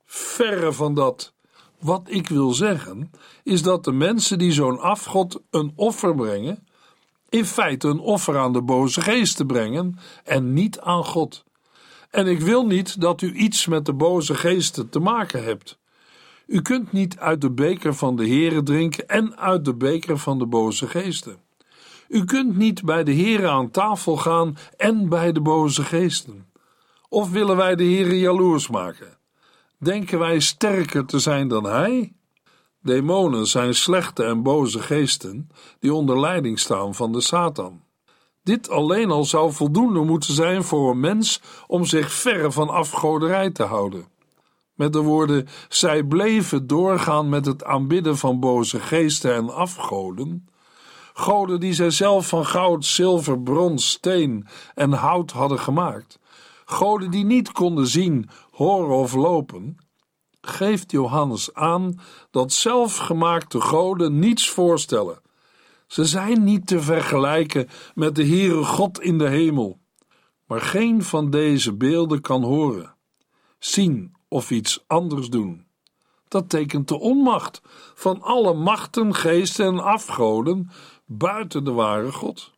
Verre 0.06 0.72
van 0.72 0.94
dat. 0.94 1.32
Wat 1.78 2.02
ik 2.06 2.28
wil 2.28 2.52
zeggen, 2.52 3.10
is 3.42 3.62
dat 3.62 3.84
de 3.84 3.92
mensen 3.92 4.38
die 4.38 4.52
zo'n 4.52 4.78
afgod 4.78 5.40
een 5.50 5.72
offer 5.76 6.14
brengen, 6.14 6.66
in 7.28 7.44
feite 7.44 7.88
een 7.88 8.00
offer 8.00 8.38
aan 8.38 8.52
de 8.52 8.62
boze 8.62 9.00
geesten 9.00 9.46
brengen 9.46 9.98
en 10.24 10.52
niet 10.52 10.80
aan 10.80 11.04
God. 11.04 11.44
En 12.10 12.26
ik 12.26 12.40
wil 12.40 12.66
niet 12.66 13.00
dat 13.00 13.20
u 13.20 13.32
iets 13.32 13.66
met 13.66 13.86
de 13.86 13.94
boze 13.94 14.34
geesten 14.34 14.88
te 14.88 14.98
maken 14.98 15.44
hebt. 15.44 15.78
U 16.50 16.62
kunt 16.62 16.92
niet 16.92 17.18
uit 17.18 17.40
de 17.40 17.50
beker 17.50 17.94
van 17.94 18.16
de 18.16 18.26
Heere 18.26 18.62
drinken 18.62 19.08
en 19.08 19.36
uit 19.36 19.64
de 19.64 19.74
beker 19.74 20.18
van 20.18 20.38
de 20.38 20.46
boze 20.46 20.86
geesten. 20.86 21.36
U 22.08 22.24
kunt 22.24 22.56
niet 22.56 22.84
bij 22.84 23.04
de 23.04 23.14
Heere 23.14 23.48
aan 23.48 23.70
tafel 23.70 24.16
gaan 24.16 24.56
en 24.76 25.08
bij 25.08 25.32
de 25.32 25.40
boze 25.40 25.82
geesten. 25.82 26.46
Of 27.08 27.30
willen 27.30 27.56
wij 27.56 27.76
de 27.76 27.84
Heere 27.84 28.18
jaloers 28.18 28.68
maken? 28.68 29.18
Denken 29.78 30.18
wij 30.18 30.40
sterker 30.40 31.04
te 31.04 31.18
zijn 31.18 31.48
dan 31.48 31.64
Hij? 31.64 32.12
Demonen 32.82 33.46
zijn 33.46 33.74
slechte 33.74 34.24
en 34.24 34.42
boze 34.42 34.78
geesten 34.78 35.48
die 35.80 35.94
onder 35.94 36.20
leiding 36.20 36.58
staan 36.58 36.94
van 36.94 37.12
de 37.12 37.20
Satan. 37.20 37.82
Dit 38.42 38.70
alleen 38.70 39.10
al 39.10 39.24
zou 39.24 39.52
voldoende 39.52 40.00
moeten 40.00 40.34
zijn 40.34 40.64
voor 40.64 40.90
een 40.90 41.00
mens 41.00 41.40
om 41.66 41.84
zich 41.84 42.12
verre 42.12 42.52
van 42.52 42.68
afgoderij 42.68 43.50
te 43.50 43.62
houden. 43.62 44.18
Met 44.80 44.92
de 44.92 45.00
woorden: 45.00 45.48
zij 45.68 46.02
bleven 46.02 46.66
doorgaan 46.66 47.28
met 47.28 47.46
het 47.46 47.64
aanbidden 47.64 48.16
van 48.16 48.40
boze 48.40 48.80
geesten 48.80 49.34
en 49.34 49.54
afgoden. 49.54 50.48
Goden 51.12 51.60
die 51.60 51.72
zij 51.72 51.90
zelf 51.90 52.28
van 52.28 52.46
goud, 52.46 52.84
zilver, 52.84 53.40
brons, 53.40 53.90
steen 53.90 54.46
en 54.74 54.92
hout 54.92 55.30
hadden 55.30 55.58
gemaakt. 55.58 56.18
Goden 56.64 57.10
die 57.10 57.24
niet 57.24 57.52
konden 57.52 57.86
zien, 57.86 58.28
horen 58.50 58.96
of 58.96 59.14
lopen. 59.14 59.76
Geeft 60.40 60.90
Johannes 60.90 61.54
aan 61.54 62.00
dat 62.30 62.52
zelfgemaakte 62.52 63.60
goden 63.60 64.18
niets 64.18 64.50
voorstellen. 64.50 65.20
Ze 65.86 66.04
zijn 66.04 66.44
niet 66.44 66.66
te 66.66 66.80
vergelijken 66.80 67.68
met 67.94 68.14
de 68.14 68.26
Heere 68.26 68.64
God 68.64 69.00
in 69.00 69.18
de 69.18 69.28
hemel. 69.28 69.80
Maar 70.46 70.60
geen 70.60 71.02
van 71.02 71.30
deze 71.30 71.76
beelden 71.76 72.20
kan 72.20 72.42
horen, 72.42 72.94
zien 73.58 74.18
of 74.30 74.50
iets 74.50 74.84
anders 74.86 75.28
doen. 75.28 75.66
Dat 76.28 76.48
tekent 76.48 76.88
de 76.88 76.98
onmacht 76.98 77.60
van 77.94 78.22
alle 78.22 78.54
machten, 78.54 79.14
geesten 79.14 79.66
en 79.66 79.78
afgoden 79.78 80.70
buiten 81.06 81.64
de 81.64 81.72
ware 81.72 82.12
God. 82.12 82.52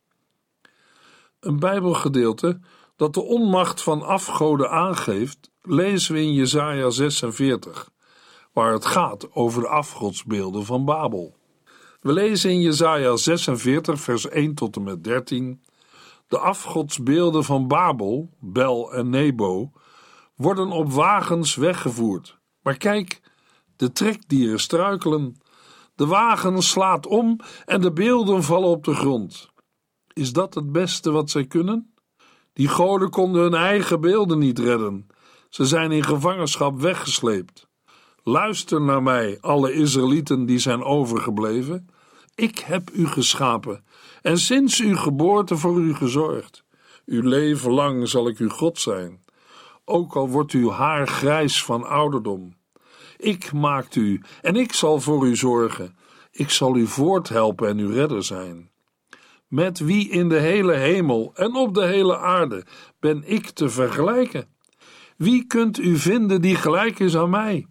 Een 1.39 1.59
Bijbelgedeelte 1.59 2.59
dat 2.95 3.13
de 3.13 3.21
onmacht 3.21 3.81
van 3.81 4.01
afgoden 4.01 4.69
aangeeft, 4.69 5.51
lezen 5.61 6.13
we 6.13 6.21
in 6.21 6.33
Jesaja 6.33 6.89
46, 6.89 7.89
waar 8.51 8.73
het 8.73 8.85
gaat 8.85 9.31
over 9.31 9.61
de 9.61 9.67
afgodsbeelden 9.67 10.65
van 10.65 10.85
Babel. 10.85 11.35
We 12.01 12.11
lezen 12.13 12.51
in 12.51 12.61
Jesaja 12.61 13.15
46, 13.15 13.99
vers 13.99 14.29
1 14.29 14.53
tot 14.53 14.75
en 14.75 14.83
met 14.83 15.03
13: 15.03 15.63
De 16.27 16.37
afgodsbeelden 16.37 17.43
van 17.43 17.67
Babel, 17.67 18.29
Bel 18.39 18.93
en 18.93 19.09
Nebo, 19.09 19.71
worden 20.35 20.71
op 20.71 20.91
wagens 20.91 21.55
weggevoerd. 21.55 22.37
Maar 22.61 22.77
kijk, 22.77 23.21
de 23.75 23.91
trekdieren 23.91 24.59
struikelen. 24.59 25.41
De 25.95 26.05
wagen 26.05 26.61
slaat 26.61 27.07
om 27.07 27.39
en 27.65 27.81
de 27.81 27.91
beelden 27.91 28.43
vallen 28.43 28.69
op 28.69 28.83
de 28.83 28.93
grond. 28.93 29.49
Is 30.13 30.33
dat 30.33 30.53
het 30.53 30.71
beste 30.71 31.11
wat 31.11 31.29
zij 31.29 31.45
kunnen? 31.45 31.93
Die 32.53 32.67
goden 32.67 33.09
konden 33.09 33.41
hun 33.41 33.53
eigen 33.53 34.01
beelden 34.01 34.39
niet 34.39 34.59
redden. 34.59 35.07
Ze 35.49 35.65
zijn 35.65 35.91
in 35.91 36.03
gevangenschap 36.03 36.79
weggesleept. 36.81 37.67
Luister 38.23 38.81
naar 38.81 39.03
mij, 39.03 39.37
alle 39.41 39.73
Israëlieten 39.73 40.45
die 40.45 40.59
zijn 40.59 40.83
overgebleven. 40.83 41.87
Ik 42.35 42.59
heb 42.59 42.89
u 42.93 43.07
geschapen 43.07 43.83
en 44.21 44.37
sinds 44.37 44.79
uw 44.79 44.95
geboorte 44.95 45.57
voor 45.57 45.81
u 45.81 45.95
gezorgd. 45.95 46.63
Uw 47.05 47.21
leven 47.21 47.71
lang 47.71 48.07
zal 48.09 48.27
ik 48.27 48.37
uw 48.37 48.49
God 48.49 48.79
zijn 48.79 49.23
ook 49.85 50.15
al 50.15 50.29
wordt 50.29 50.51
uw 50.51 50.69
haar 50.69 51.07
grijs 51.07 51.63
van 51.63 51.83
ouderdom. 51.83 52.55
Ik 53.17 53.51
maakt 53.51 53.95
u 53.95 54.21
en 54.41 54.55
ik 54.55 54.73
zal 54.73 54.99
voor 54.99 55.27
u 55.27 55.35
zorgen. 55.35 55.95
Ik 56.31 56.49
zal 56.49 56.75
u 56.77 56.87
voorthelpen 56.87 57.67
en 57.67 57.77
uw 57.77 57.91
redder 57.91 58.23
zijn. 58.23 58.71
Met 59.47 59.79
wie 59.79 60.09
in 60.09 60.29
de 60.29 60.39
hele 60.39 60.73
hemel 60.73 61.31
en 61.33 61.55
op 61.55 61.73
de 61.73 61.85
hele 61.85 62.17
aarde 62.17 62.65
ben 62.99 63.23
ik 63.25 63.49
te 63.49 63.69
vergelijken? 63.69 64.47
Wie 65.17 65.45
kunt 65.45 65.79
u 65.79 65.97
vinden 65.97 66.41
die 66.41 66.55
gelijk 66.55 66.99
is 66.99 67.17
aan 67.17 67.29
mij? 67.29 67.67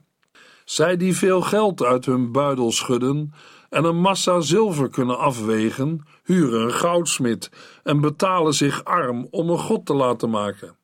Zij 0.64 0.96
die 0.96 1.16
veel 1.16 1.40
geld 1.40 1.82
uit 1.82 2.06
hun 2.06 2.32
buidel 2.32 2.72
schudden 2.72 3.32
en 3.68 3.84
een 3.84 4.00
massa 4.00 4.40
zilver 4.40 4.88
kunnen 4.88 5.18
afwegen, 5.18 6.06
huren 6.24 6.60
een 6.60 6.72
goudsmid 6.72 7.50
en 7.82 8.00
betalen 8.00 8.54
zich 8.54 8.84
arm 8.84 9.26
om 9.30 9.50
een 9.50 9.58
god 9.58 9.86
te 9.86 9.94
laten 9.94 10.30
maken. 10.30 10.76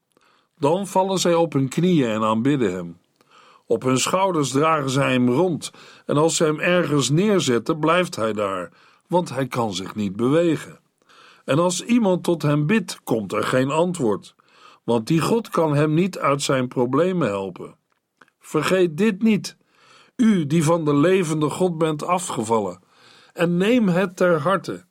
Dan 0.58 0.86
vallen 0.86 1.18
zij 1.18 1.34
op 1.34 1.52
hun 1.52 1.68
knieën 1.68 2.08
en 2.08 2.22
aanbidden 2.22 2.72
hem. 2.72 2.98
Op 3.66 3.82
hun 3.82 3.98
schouders 3.98 4.50
dragen 4.50 4.90
zij 4.90 5.12
hem 5.12 5.30
rond 5.30 5.70
en 6.06 6.16
als 6.16 6.36
ze 6.36 6.44
hem 6.44 6.60
ergens 6.60 7.10
neerzetten, 7.10 7.78
blijft 7.78 8.16
hij 8.16 8.32
daar, 8.32 8.70
want 9.06 9.28
hij 9.28 9.46
kan 9.46 9.74
zich 9.74 9.94
niet 9.94 10.16
bewegen. 10.16 10.80
En 11.44 11.58
als 11.58 11.84
iemand 11.84 12.24
tot 12.24 12.42
hem 12.42 12.66
bidt, 12.66 13.00
komt 13.04 13.32
er 13.32 13.44
geen 13.44 13.70
antwoord, 13.70 14.34
want 14.84 15.06
die 15.06 15.20
God 15.20 15.48
kan 15.48 15.74
hem 15.74 15.94
niet 15.94 16.18
uit 16.18 16.42
zijn 16.42 16.68
problemen 16.68 17.28
helpen. 17.28 17.76
Vergeet 18.40 18.96
dit 18.96 19.22
niet, 19.22 19.56
u 20.16 20.46
die 20.46 20.64
van 20.64 20.84
de 20.84 20.94
levende 20.94 21.50
God 21.50 21.78
bent 21.78 22.02
afgevallen, 22.02 22.82
en 23.32 23.56
neem 23.56 23.88
het 23.88 24.16
ter 24.16 24.40
harte. 24.40 24.84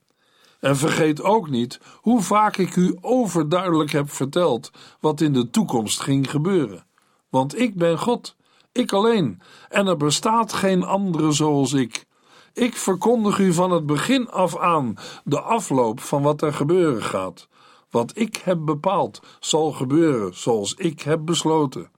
En 0.60 0.78
vergeet 0.78 1.22
ook 1.22 1.50
niet 1.50 1.80
hoe 2.02 2.22
vaak 2.22 2.58
ik 2.58 2.76
u 2.76 2.98
overduidelijk 3.02 3.92
heb 3.92 4.12
verteld 4.12 4.72
wat 5.00 5.22
in 5.22 5.34
de 5.34 5.50
toekomst 5.50 6.02
ging 6.02 6.30
gebeuren. 6.30 6.86
Want 7.30 7.60
ik 7.60 7.76
ben 7.76 8.00
God, 8.00 8.36
ik 8.72 8.92
alleen, 8.92 9.42
en 9.70 9.88
er 9.88 9.98
bestaat 9.98 10.54
geen 10.54 10.84
andere 10.84 11.32
zoals 11.32 11.74
ik. 11.74 12.06
Ik 12.54 12.76
verkondig 12.76 13.40
u 13.40 13.54
van 13.54 13.72
het 13.72 13.86
begin 13.86 14.30
af 14.30 14.58
aan 14.58 14.96
de 15.24 15.42
afloop 15.42 16.00
van 16.00 16.22
wat 16.22 16.42
er 16.42 16.54
gebeuren 16.54 17.04
gaat. 17.04 17.48
Wat 17.90 18.12
ik 18.16 18.36
heb 18.36 18.58
bepaald, 18.66 19.22
zal 19.40 19.72
gebeuren 19.72 20.36
zoals 20.36 20.74
ik 20.74 21.02
heb 21.02 21.26
besloten. 21.26 21.92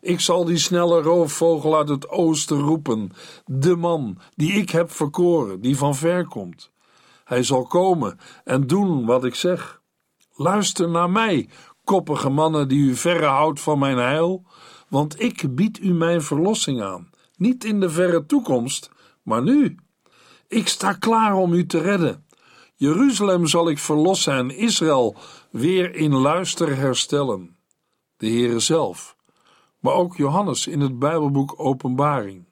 Ik 0.00 0.20
zal 0.20 0.44
die 0.44 0.58
snelle 0.58 1.02
roofvogel 1.02 1.76
uit 1.76 1.88
het 1.88 2.08
oosten 2.08 2.60
roepen, 2.60 3.12
de 3.44 3.76
man 3.76 4.18
die 4.34 4.52
ik 4.52 4.70
heb 4.70 4.90
verkoren, 4.90 5.60
die 5.60 5.76
van 5.76 5.94
ver 5.94 6.26
komt. 6.26 6.70
Hij 7.26 7.42
zal 7.42 7.66
komen 7.66 8.18
en 8.44 8.66
doen 8.66 9.06
wat 9.06 9.24
ik 9.24 9.34
zeg. 9.34 9.80
Luister 10.32 10.88
naar 10.88 11.10
mij, 11.10 11.48
koppige 11.84 12.28
mannen 12.28 12.68
die 12.68 12.88
u 12.88 12.94
verre 12.94 13.26
houdt 13.26 13.60
van 13.60 13.78
mijn 13.78 13.96
heil, 13.96 14.46
want 14.88 15.20
ik 15.20 15.54
bied 15.54 15.78
u 15.78 15.92
mijn 15.92 16.22
verlossing 16.22 16.82
aan, 16.82 17.10
niet 17.36 17.64
in 17.64 17.80
de 17.80 17.90
verre 17.90 18.26
toekomst, 18.26 18.90
maar 19.22 19.42
nu. 19.42 19.76
Ik 20.48 20.68
sta 20.68 20.92
klaar 20.92 21.34
om 21.34 21.52
u 21.52 21.66
te 21.66 21.78
redden. 21.78 22.26
Jeruzalem 22.74 23.46
zal 23.46 23.68
ik 23.68 23.78
verlossen 23.78 24.34
en 24.34 24.50
Israël 24.50 25.16
weer 25.50 25.94
in 25.94 26.14
luister 26.14 26.76
herstellen. 26.76 27.56
De 28.16 28.26
Heere 28.26 28.60
zelf, 28.60 29.16
maar 29.80 29.94
ook 29.94 30.16
Johannes 30.16 30.66
in 30.66 30.80
het 30.80 30.98
Bijbelboek 30.98 31.54
Openbaring, 31.56 32.48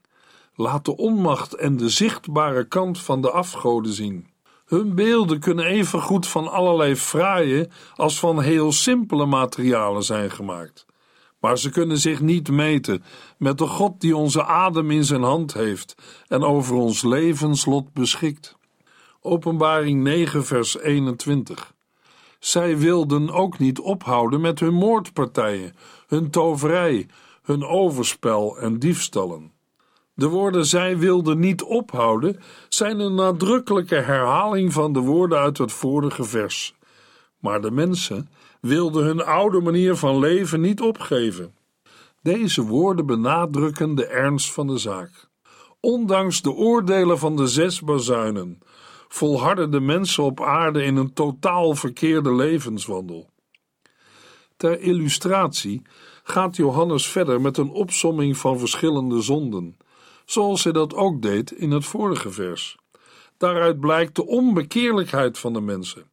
laat 0.54 0.84
de 0.84 0.96
onmacht 0.96 1.54
en 1.54 1.76
de 1.76 1.88
zichtbare 1.88 2.68
kant 2.68 3.00
van 3.00 3.20
de 3.20 3.30
afgoden 3.30 3.92
zien. 3.92 4.32
Hun 4.64 4.94
beelden 4.94 5.40
kunnen 5.40 5.64
even 5.64 6.02
goed 6.02 6.26
van 6.26 6.52
allerlei 6.52 6.96
fraaie 6.96 7.68
als 7.94 8.18
van 8.18 8.40
heel 8.40 8.72
simpele 8.72 9.26
materialen 9.26 10.02
zijn 10.02 10.30
gemaakt. 10.30 10.86
Maar 11.40 11.58
ze 11.58 11.70
kunnen 11.70 11.98
zich 11.98 12.20
niet 12.20 12.50
meten 12.50 13.04
met 13.38 13.58
de 13.58 13.66
God 13.66 14.00
die 14.00 14.16
onze 14.16 14.44
adem 14.44 14.90
in 14.90 15.04
zijn 15.04 15.22
hand 15.22 15.54
heeft 15.54 15.94
en 16.26 16.42
over 16.42 16.74
ons 16.76 17.02
levenslot 17.02 17.92
beschikt. 17.92 18.56
Openbaring 19.20 20.02
9, 20.02 20.44
vers 20.44 20.78
21. 20.78 21.74
Zij 22.38 22.78
wilden 22.78 23.30
ook 23.30 23.58
niet 23.58 23.78
ophouden 23.78 24.40
met 24.40 24.60
hun 24.60 24.74
moordpartijen, 24.74 25.76
hun 26.06 26.30
toverij, 26.30 27.06
hun 27.42 27.64
overspel 27.64 28.58
en 28.58 28.78
diefstallen. 28.78 29.53
De 30.14 30.28
woorden 30.28 30.66
zij 30.66 30.98
wilden 30.98 31.38
niet 31.38 31.62
ophouden 31.62 32.40
zijn 32.68 32.98
een 33.00 33.14
nadrukkelijke 33.14 33.94
herhaling 33.94 34.72
van 34.72 34.92
de 34.92 35.00
woorden 35.00 35.38
uit 35.38 35.58
het 35.58 35.72
vorige 35.72 36.24
vers. 36.24 36.74
Maar 37.38 37.60
de 37.60 37.70
mensen 37.70 38.28
wilden 38.60 39.04
hun 39.04 39.24
oude 39.24 39.60
manier 39.60 39.96
van 39.96 40.18
leven 40.18 40.60
niet 40.60 40.80
opgeven. 40.80 41.54
Deze 42.22 42.62
woorden 42.62 43.06
benadrukken 43.06 43.94
de 43.94 44.06
ernst 44.06 44.52
van 44.52 44.66
de 44.66 44.78
zaak. 44.78 45.28
Ondanks 45.80 46.42
de 46.42 46.50
oordelen 46.52 47.18
van 47.18 47.36
de 47.36 47.46
zes 47.46 47.80
bazuinen 47.80 48.58
volharden 49.08 49.70
de 49.70 49.80
mensen 49.80 50.24
op 50.24 50.40
aarde 50.40 50.84
in 50.84 50.96
een 50.96 51.12
totaal 51.12 51.74
verkeerde 51.74 52.34
levenswandel. 52.34 53.30
Ter 54.56 54.80
illustratie 54.80 55.82
gaat 56.22 56.56
Johannes 56.56 57.08
verder 57.08 57.40
met 57.40 57.56
een 57.56 57.70
opsomming 57.70 58.36
van 58.36 58.58
verschillende 58.58 59.20
zonden, 59.20 59.76
zoals 60.24 60.64
hij 60.64 60.72
dat 60.72 60.94
ook 60.94 61.22
deed 61.22 61.50
in 61.50 61.70
het 61.70 61.84
vorige 61.84 62.30
vers. 62.30 62.76
Daaruit 63.36 63.80
blijkt 63.80 64.16
de 64.16 64.26
onbekeerlijkheid 64.26 65.38
van 65.38 65.52
de 65.52 65.60
mensen. 65.60 66.10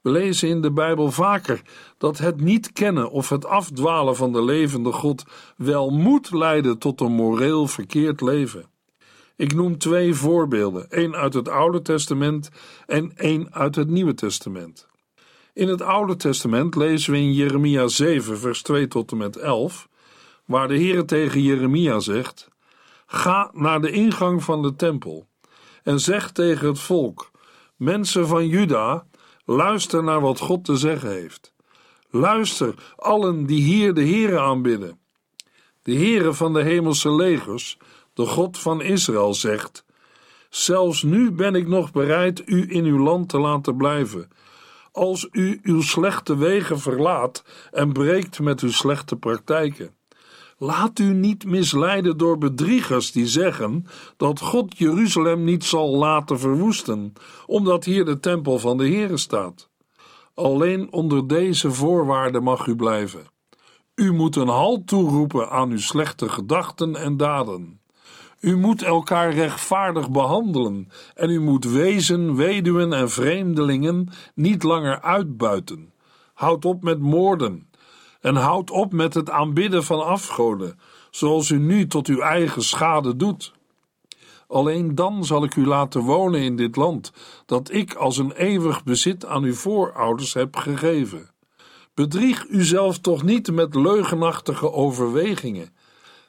We 0.00 0.10
lezen 0.10 0.48
in 0.48 0.60
de 0.60 0.72
Bijbel 0.72 1.10
vaker 1.10 1.62
dat 1.98 2.18
het 2.18 2.40
niet 2.40 2.72
kennen 2.72 3.10
of 3.10 3.28
het 3.28 3.46
afdwalen 3.46 4.16
van 4.16 4.32
de 4.32 4.44
levende 4.44 4.92
God 4.92 5.24
wel 5.56 5.90
moet 5.90 6.30
leiden 6.30 6.78
tot 6.78 7.00
een 7.00 7.12
moreel 7.12 7.66
verkeerd 7.66 8.20
leven. 8.20 8.64
Ik 9.36 9.54
noem 9.54 9.78
twee 9.78 10.14
voorbeelden, 10.14 10.90
één 10.90 11.14
uit 11.14 11.34
het 11.34 11.48
Oude 11.48 11.82
Testament 11.82 12.50
en 12.86 13.12
één 13.16 13.54
uit 13.54 13.74
het 13.74 13.88
Nieuwe 13.88 14.14
Testament. 14.14 14.86
In 15.52 15.68
het 15.68 15.82
Oude 15.82 16.16
Testament 16.16 16.74
lezen 16.74 17.12
we 17.12 17.18
in 17.18 17.32
Jeremia 17.32 17.86
7, 17.86 18.38
vers 18.38 18.62
2 18.62 18.88
tot 18.88 19.10
en 19.10 19.16
met 19.16 19.36
11, 19.36 19.88
waar 20.44 20.68
de 20.68 20.76
Heer 20.76 21.04
tegen 21.04 21.42
Jeremia 21.42 22.00
zegt: 22.00 22.48
Ga 23.06 23.50
naar 23.52 23.80
de 23.80 23.90
ingang 23.90 24.44
van 24.44 24.62
de 24.62 24.76
tempel 24.76 25.28
en 25.82 26.00
zeg 26.00 26.30
tegen 26.30 26.68
het 26.68 26.80
volk: 26.80 27.30
Mensen 27.76 28.26
van 28.26 28.46
Juda, 28.46 29.06
luister 29.44 30.04
naar 30.04 30.20
wat 30.20 30.38
God 30.38 30.64
te 30.64 30.76
zeggen 30.76 31.10
heeft. 31.10 31.54
Luister, 32.10 32.74
allen 32.96 33.46
die 33.46 33.62
hier 33.62 33.94
de 33.94 34.04
Heere 34.04 34.40
aanbidden. 34.40 34.98
De 35.82 35.94
Heere 35.94 36.32
van 36.32 36.52
de 36.52 36.62
hemelse 36.62 37.12
legers, 37.14 37.78
de 38.14 38.26
God 38.26 38.58
van 38.58 38.82
Israël, 38.82 39.34
zegt: 39.34 39.84
Zelfs 40.48 41.02
nu 41.02 41.32
ben 41.32 41.54
ik 41.54 41.66
nog 41.66 41.92
bereid 41.92 42.42
u 42.48 42.66
in 42.68 42.84
uw 42.84 42.98
land 42.98 43.28
te 43.28 43.38
laten 43.38 43.76
blijven, 43.76 44.28
als 44.92 45.28
u 45.30 45.60
uw 45.62 45.80
slechte 45.80 46.36
wegen 46.36 46.78
verlaat 46.78 47.44
en 47.70 47.92
breekt 47.92 48.40
met 48.40 48.60
uw 48.60 48.70
slechte 48.70 49.16
praktijken. 49.16 49.94
Laat 50.58 50.98
u 50.98 51.12
niet 51.12 51.44
misleiden 51.44 52.16
door 52.16 52.38
bedriegers 52.38 53.12
die 53.12 53.26
zeggen 53.26 53.86
dat 54.16 54.40
God 54.40 54.78
Jeruzalem 54.78 55.44
niet 55.44 55.64
zal 55.64 55.96
laten 55.96 56.38
verwoesten, 56.38 57.12
omdat 57.46 57.84
hier 57.84 58.04
de 58.04 58.20
tempel 58.20 58.58
van 58.58 58.76
de 58.76 58.88
Heere 58.88 59.16
staat. 59.16 59.68
Alleen 60.34 60.92
onder 60.92 61.26
deze 61.26 61.70
voorwaarden 61.70 62.42
mag 62.42 62.66
u 62.66 62.76
blijven. 62.76 63.26
U 63.94 64.12
moet 64.12 64.36
een 64.36 64.48
halt 64.48 64.86
toeroepen 64.86 65.50
aan 65.50 65.70
uw 65.70 65.78
slechte 65.78 66.28
gedachten 66.28 66.96
en 66.96 67.16
daden. 67.16 67.80
U 68.40 68.56
moet 68.56 68.82
elkaar 68.82 69.32
rechtvaardig 69.32 70.10
behandelen 70.10 70.88
en 71.14 71.30
u 71.30 71.40
moet 71.40 71.64
wezen, 71.64 72.34
weduwen 72.34 72.92
en 72.92 73.10
vreemdelingen 73.10 74.08
niet 74.34 74.62
langer 74.62 75.00
uitbuiten. 75.00 75.92
Houd 76.34 76.64
op 76.64 76.82
met 76.82 76.98
moorden 76.98 77.68
en 78.26 78.36
houd 78.36 78.70
op 78.70 78.92
met 78.92 79.14
het 79.14 79.30
aanbidden 79.30 79.84
van 79.84 80.04
afgoden, 80.04 80.78
zoals 81.10 81.50
u 81.50 81.58
nu 81.58 81.86
tot 81.86 82.06
uw 82.06 82.20
eigen 82.20 82.62
schade 82.62 83.16
doet. 83.16 83.52
Alleen 84.48 84.94
dan 84.94 85.24
zal 85.24 85.44
ik 85.44 85.56
u 85.56 85.66
laten 85.66 86.00
wonen 86.00 86.40
in 86.40 86.56
dit 86.56 86.76
land, 86.76 87.12
dat 87.44 87.72
ik 87.72 87.94
als 87.94 88.18
een 88.18 88.32
eeuwig 88.32 88.84
bezit 88.84 89.26
aan 89.26 89.42
uw 89.42 89.54
voorouders 89.54 90.34
heb 90.34 90.56
gegeven. 90.56 91.30
Bedrieg 91.94 92.46
uzelf 92.48 92.98
toch 92.98 93.22
niet 93.22 93.52
met 93.52 93.74
leugenachtige 93.74 94.72
overwegingen. 94.72 95.74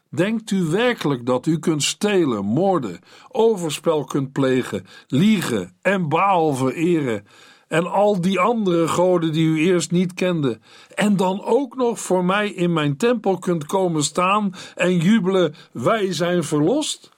Denkt 0.09 0.51
u 0.51 0.63
werkelijk 0.63 1.25
dat 1.25 1.45
u 1.45 1.59
kunt 1.59 1.83
stelen, 1.83 2.45
moorden, 2.45 2.99
overspel 3.27 4.03
kunt 4.03 4.31
plegen, 4.31 4.85
liegen 5.07 5.77
en 5.81 6.09
Baal 6.09 6.53
vereren 6.53 7.25
en 7.67 7.91
al 7.91 8.21
die 8.21 8.39
andere 8.39 8.87
goden 8.87 9.31
die 9.31 9.47
u 9.47 9.59
eerst 9.59 9.91
niet 9.91 10.13
kende, 10.13 10.59
en 10.95 11.17
dan 11.17 11.43
ook 11.43 11.75
nog 11.75 11.99
voor 11.99 12.25
mij 12.25 12.49
in 12.49 12.73
mijn 12.73 12.97
tempel 12.97 13.37
kunt 13.37 13.65
komen 13.65 14.03
staan 14.03 14.53
en 14.75 14.97
jubelen: 14.97 15.55
wij 15.71 16.13
zijn 16.13 16.43
verlost? 16.43 17.15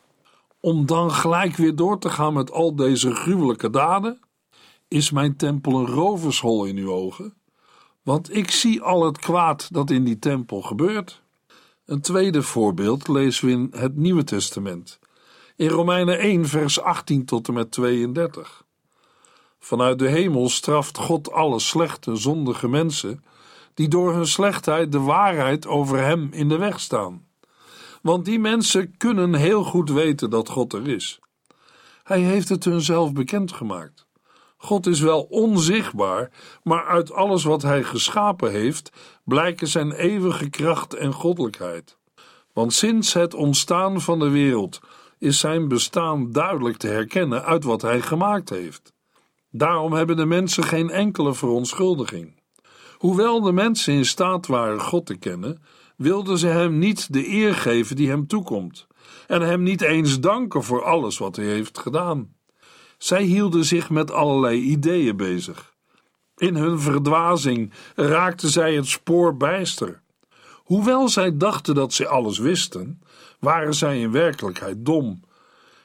Om 0.61 0.85
dan 0.85 1.11
gelijk 1.11 1.55
weer 1.55 1.75
door 1.75 1.99
te 1.99 2.09
gaan 2.09 2.33
met 2.33 2.51
al 2.51 2.75
deze 2.75 3.15
gruwelijke 3.15 3.69
daden? 3.69 4.19
Is 4.87 5.11
mijn 5.11 5.35
tempel 5.35 5.79
een 5.79 5.87
rovershol 5.87 6.65
in 6.65 6.77
uw 6.77 6.91
ogen? 6.91 7.33
Want 8.03 8.35
ik 8.35 8.51
zie 8.51 8.81
al 8.81 9.05
het 9.05 9.17
kwaad 9.17 9.73
dat 9.73 9.89
in 9.89 10.03
die 10.03 10.19
tempel 10.19 10.61
gebeurt. 10.61 11.21
Een 11.85 12.01
tweede 12.01 12.41
voorbeeld 12.41 13.07
lezen 13.07 13.45
we 13.45 13.51
in 13.51 13.67
het 13.71 13.95
Nieuwe 13.95 14.23
Testament, 14.23 14.99
in 15.55 15.67
Romeinen 15.67 16.19
1, 16.19 16.45
vers 16.45 16.81
18 16.81 17.25
tot 17.25 17.47
en 17.47 17.53
met 17.53 17.71
32. 17.71 18.63
Vanuit 19.59 19.99
de 19.99 20.07
hemel 20.07 20.49
straft 20.49 20.97
God 20.97 21.31
alle 21.31 21.59
slechte, 21.59 22.15
zondige 22.15 22.67
mensen 22.67 23.23
die 23.73 23.87
door 23.87 24.13
hun 24.13 24.27
slechtheid 24.27 24.91
de 24.91 24.99
waarheid 24.99 25.67
over 25.67 25.97
Hem 25.97 26.29
in 26.31 26.49
de 26.49 26.57
weg 26.57 26.79
staan. 26.79 27.27
Want 28.01 28.25
die 28.25 28.39
mensen 28.39 28.97
kunnen 28.97 29.33
heel 29.33 29.63
goed 29.63 29.89
weten 29.89 30.29
dat 30.29 30.49
God 30.49 30.73
er 30.73 30.87
is. 30.87 31.19
Hij 32.03 32.19
heeft 32.19 32.49
het 32.49 32.63
hun 32.63 32.81
zelf 32.81 33.13
bekendgemaakt. 33.13 34.07
God 34.57 34.87
is 34.87 34.99
wel 34.99 35.21
onzichtbaar, 35.21 36.31
maar 36.63 36.85
uit 36.85 37.11
alles 37.11 37.43
wat 37.43 37.61
Hij 37.61 37.83
geschapen 37.83 38.51
heeft, 38.51 38.91
blijken 39.23 39.67
Zijn 39.67 39.91
eeuwige 39.91 40.49
kracht 40.49 40.93
en 40.93 41.13
goddelijkheid. 41.13 41.97
Want 42.53 42.73
sinds 42.73 43.13
het 43.13 43.33
ontstaan 43.33 44.01
van 44.01 44.19
de 44.19 44.29
wereld 44.29 44.79
is 45.17 45.39
Zijn 45.39 45.67
bestaan 45.67 46.31
duidelijk 46.31 46.77
te 46.77 46.87
herkennen 46.87 47.43
uit 47.43 47.63
wat 47.63 47.81
Hij 47.81 48.01
gemaakt 48.01 48.49
heeft. 48.49 48.93
Daarom 49.51 49.93
hebben 49.93 50.17
de 50.17 50.25
mensen 50.25 50.63
geen 50.63 50.89
enkele 50.89 51.33
verontschuldiging. 51.33 52.41
Hoewel 52.97 53.41
de 53.41 53.51
mensen 53.51 53.93
in 53.93 54.05
staat 54.05 54.47
waren 54.47 54.81
God 54.81 55.05
te 55.05 55.15
kennen, 55.15 55.61
wilden 55.97 56.37
ze 56.37 56.47
Hem 56.47 56.77
niet 56.77 57.13
de 57.13 57.27
eer 57.27 57.55
geven 57.55 57.95
die 57.95 58.09
Hem 58.09 58.27
toekomt, 58.27 58.87
en 59.27 59.41
Hem 59.41 59.63
niet 59.63 59.81
eens 59.81 60.19
danken 60.19 60.63
voor 60.63 60.83
alles 60.83 61.17
wat 61.17 61.35
Hij 61.35 61.45
heeft 61.45 61.77
gedaan. 61.77 62.33
Zij 62.97 63.23
hielden 63.23 63.65
zich 63.65 63.89
met 63.89 64.11
allerlei 64.11 64.61
ideeën 64.61 65.17
bezig. 65.17 65.73
In 66.37 66.55
hun 66.55 66.79
verdwazing 66.79 67.73
raakten 67.95 68.49
zij 68.49 68.75
het 68.75 68.87
spoor 68.87 69.37
bijster. 69.37 70.01
Hoewel 70.55 71.09
zij 71.09 71.37
dachten 71.37 71.75
dat 71.75 71.93
ze 71.93 72.07
alles 72.07 72.37
wisten, 72.37 73.01
waren 73.39 73.73
zij 73.73 73.99
in 73.99 74.11
werkelijkheid 74.11 74.85
dom. 74.85 75.23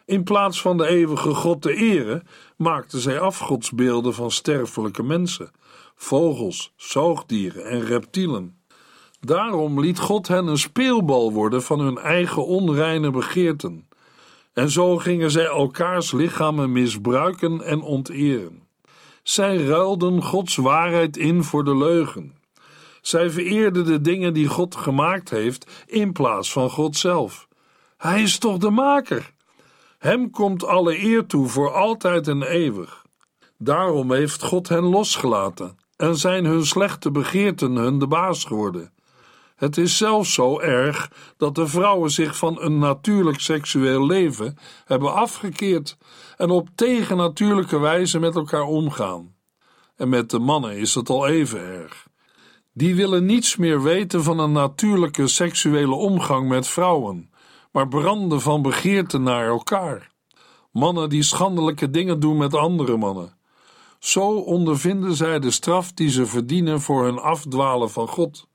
In 0.05 0.23
plaats 0.25 0.61
van 0.61 0.77
de 0.77 0.87
eeuwige 0.87 1.35
God 1.35 1.63
te 1.63 1.75
eren, 1.75 2.27
maakten 2.57 2.99
zij 2.99 3.21
afgodsbeelden 3.21 4.15
van 4.15 4.31
sterfelijke 4.31 5.03
mensen, 5.03 5.51
vogels, 5.95 6.73
zoogdieren 6.77 7.65
en 7.65 7.81
reptielen. 7.81 8.59
Daarom 9.21 9.81
liet 9.81 9.99
God 9.99 10.29
hen 10.29 10.47
een 10.47 10.59
speelbal 10.59 11.33
worden 11.33 11.63
van 11.63 11.81
hun 11.81 11.99
eigen 11.99 12.47
onreine 12.47 13.11
begeerten. 13.11 13.89
En 14.53 14.71
zo 14.71 14.97
gingen 14.99 15.31
zij 15.31 15.45
elkaars 15.45 16.13
lichamen 16.13 16.73
misbruiken 16.73 17.61
en 17.61 17.83
onteren. 17.83 18.63
Zij 19.23 19.65
ruilden 19.65 20.23
Gods 20.23 20.57
waarheid 20.57 21.17
in 21.17 21.43
voor 21.45 21.65
de 21.65 21.77
leugen. 21.77 22.35
Zij 23.01 23.31
vereerden 23.31 23.85
de 23.85 24.01
dingen 24.01 24.35
die 24.35 24.47
God 24.47 24.77
gemaakt 24.77 25.31
heeft 25.31 25.85
in 25.87 26.13
plaats 26.13 26.53
van 26.53 26.71
God 26.71 26.97
zelf. 26.97 27.49
Hij 27.97 28.23
is 28.23 28.39
toch 28.39 28.59
de 28.59 28.71
maker? 28.71 29.34
Hem 30.05 30.31
komt 30.31 30.65
alle 30.65 31.03
eer 31.03 31.27
toe 31.27 31.49
voor 31.49 31.73
altijd 31.73 32.29
en 32.29 32.43
eeuwig. 32.43 33.05
Daarom 33.59 34.13
heeft 34.13 34.43
God 34.43 34.69
hen 34.69 34.83
losgelaten 34.83 35.77
en 35.97 36.17
zijn 36.17 36.45
hun 36.45 36.67
slechte 36.67 37.11
begeerten 37.11 37.77
hun 37.77 37.99
de 37.99 38.07
baas 38.07 38.45
geworden. 38.45 38.93
Het 39.57 39.77
is 39.77 39.97
zelfs 39.97 40.35
zo 40.35 40.61
erg 40.61 41.11
dat 41.37 41.55
de 41.55 41.67
vrouwen 41.67 42.11
zich 42.11 42.37
van 42.37 42.61
een 42.61 42.79
natuurlijk 42.79 43.41
seksueel 43.41 44.07
leven 44.07 44.59
hebben 44.85 45.15
afgekeerd 45.15 45.97
en 46.37 46.51
op 46.51 46.69
tegennatuurlijke 46.75 47.79
wijze 47.79 48.19
met 48.19 48.35
elkaar 48.35 48.65
omgaan. 48.65 49.35
En 49.97 50.09
met 50.09 50.31
de 50.31 50.39
mannen 50.39 50.77
is 50.77 50.95
het 50.95 51.09
al 51.09 51.27
even 51.27 51.61
erg. 51.61 52.07
Die 52.73 52.95
willen 52.95 53.25
niets 53.25 53.57
meer 53.57 53.83
weten 53.83 54.23
van 54.23 54.39
een 54.39 54.53
natuurlijke 54.53 55.27
seksuele 55.27 55.95
omgang 55.95 56.49
met 56.49 56.69
vrouwen, 56.69 57.31
maar 57.75 57.89
branden 57.89 58.41
van 58.41 58.63
begeerte 58.63 59.19
naar 59.19 59.47
elkaar. 59.47 60.11
Mannen 60.71 61.09
die 61.09 61.23
schandelijke 61.23 61.91
dingen 61.91 62.21
doen 62.21 62.37
met 62.37 62.55
andere 62.55 62.97
mannen. 62.97 63.37
Zo 63.99 64.37
ondervinden 64.37 65.15
zij 65.15 65.39
de 65.39 65.51
straf 65.51 65.93
die 65.93 66.11
ze 66.11 66.27
verdienen 66.27 66.81
voor 66.81 67.05
hun 67.05 67.19
afdwalen 67.19 67.91
van 67.91 68.09
God 68.09 68.47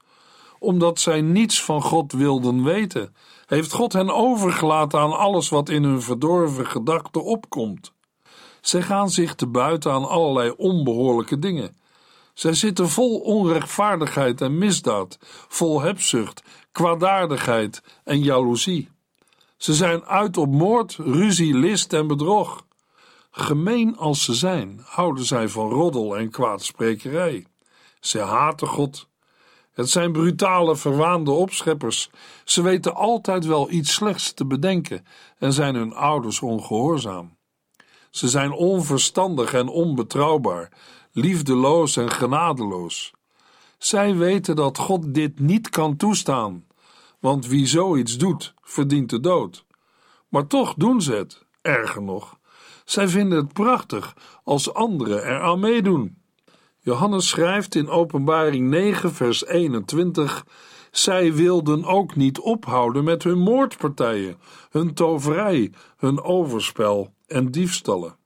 omdat 0.59 0.99
zij 0.99 1.21
niets 1.21 1.63
van 1.63 1.81
God 1.81 2.11
wilden 2.11 2.63
weten, 2.63 3.15
heeft 3.45 3.71
God 3.71 3.93
hen 3.93 4.09
overgelaten 4.09 4.99
aan 4.99 5.17
alles 5.17 5.49
wat 5.49 5.69
in 5.69 5.83
hun 5.83 6.01
verdorven 6.01 6.67
gedachten 6.67 7.23
opkomt. 7.23 7.93
Zij 8.61 8.81
gaan 8.81 9.09
zich 9.09 9.35
te 9.35 9.47
buiten 9.47 9.91
aan 9.91 10.07
allerlei 10.07 10.53
onbehoorlijke 10.57 11.39
dingen. 11.39 11.77
Zij 12.33 12.53
zitten 12.53 12.89
vol 12.89 13.19
onrechtvaardigheid 13.19 14.41
en 14.41 14.57
misdaad, 14.57 15.17
vol 15.47 15.81
hebzucht, 15.81 16.43
kwaadaardigheid 16.71 17.83
en 18.03 18.23
jaloezie. 18.23 18.89
Ze 19.59 19.73
zijn 19.73 20.05
uit 20.05 20.37
op 20.37 20.51
moord, 20.51 20.95
ruzie, 20.95 21.53
list 21.53 21.93
en 21.93 22.07
bedrog. 22.07 22.65
Gemeen 23.31 23.97
als 23.97 24.23
ze 24.23 24.33
zijn, 24.33 24.81
houden 24.85 25.25
zij 25.25 25.49
van 25.49 25.69
roddel 25.69 26.17
en 26.17 26.29
kwaadsprekerij. 26.29 27.45
Ze 27.99 28.19
haten 28.19 28.67
God 28.67 29.09
het 29.79 29.89
zijn 29.89 30.11
brutale, 30.11 30.75
verwaande 30.75 31.31
opscheppers. 31.31 32.09
Ze 32.43 32.61
weten 32.61 32.95
altijd 32.95 33.45
wel 33.45 33.71
iets 33.71 33.93
slechts 33.93 34.33
te 34.33 34.45
bedenken 34.45 35.05
en 35.37 35.53
zijn 35.53 35.75
hun 35.75 35.93
ouders 35.93 36.41
ongehoorzaam. 36.41 37.37
Ze 38.09 38.27
zijn 38.27 38.51
onverstandig 38.51 39.53
en 39.53 39.67
onbetrouwbaar, 39.67 40.71
liefdeloos 41.11 41.97
en 41.97 42.11
genadeloos. 42.11 43.13
Zij 43.77 44.15
weten 44.15 44.55
dat 44.55 44.77
God 44.77 45.13
dit 45.13 45.39
niet 45.39 45.69
kan 45.69 45.95
toestaan, 45.95 46.65
want 47.19 47.47
wie 47.47 47.67
zoiets 47.67 48.17
doet, 48.17 48.53
verdient 48.61 49.09
de 49.09 49.19
dood. 49.19 49.65
Maar 50.29 50.47
toch 50.47 50.73
doen 50.73 51.01
ze 51.01 51.13
het, 51.13 51.45
erger 51.61 52.01
nog. 52.01 52.39
Zij 52.85 53.07
vinden 53.07 53.37
het 53.37 53.53
prachtig 53.53 54.15
als 54.43 54.73
anderen 54.73 55.23
eraan 55.23 55.59
meedoen. 55.59 56.17
Johannes 56.79 57.27
schrijft 57.27 57.75
in 57.75 57.89
Openbaring 57.89 58.69
9, 58.69 59.13
vers 59.13 59.45
21: 59.45 60.45
Zij 60.91 61.33
wilden 61.33 61.85
ook 61.85 62.15
niet 62.15 62.39
ophouden 62.39 63.03
met 63.03 63.23
hun 63.23 63.39
moordpartijen, 63.39 64.37
hun 64.69 64.93
toverij, 64.93 65.71
hun 65.97 66.21
overspel 66.21 67.13
en 67.27 67.51
diefstallen. 67.51 68.18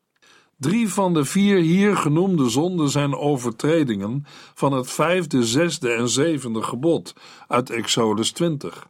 Drie 0.63 0.89
van 0.89 1.13
de 1.13 1.25
vier 1.25 1.57
hier 1.57 1.97
genoemde 1.97 2.49
zonden 2.49 2.89
zijn 2.89 3.15
overtredingen 3.15 4.25
van 4.53 4.73
het 4.73 4.91
vijfde, 4.91 5.45
zesde 5.45 5.91
en 5.91 6.09
zevende 6.09 6.61
gebod 6.61 7.13
uit 7.47 7.69
Exodus 7.69 8.31
20. 8.31 8.87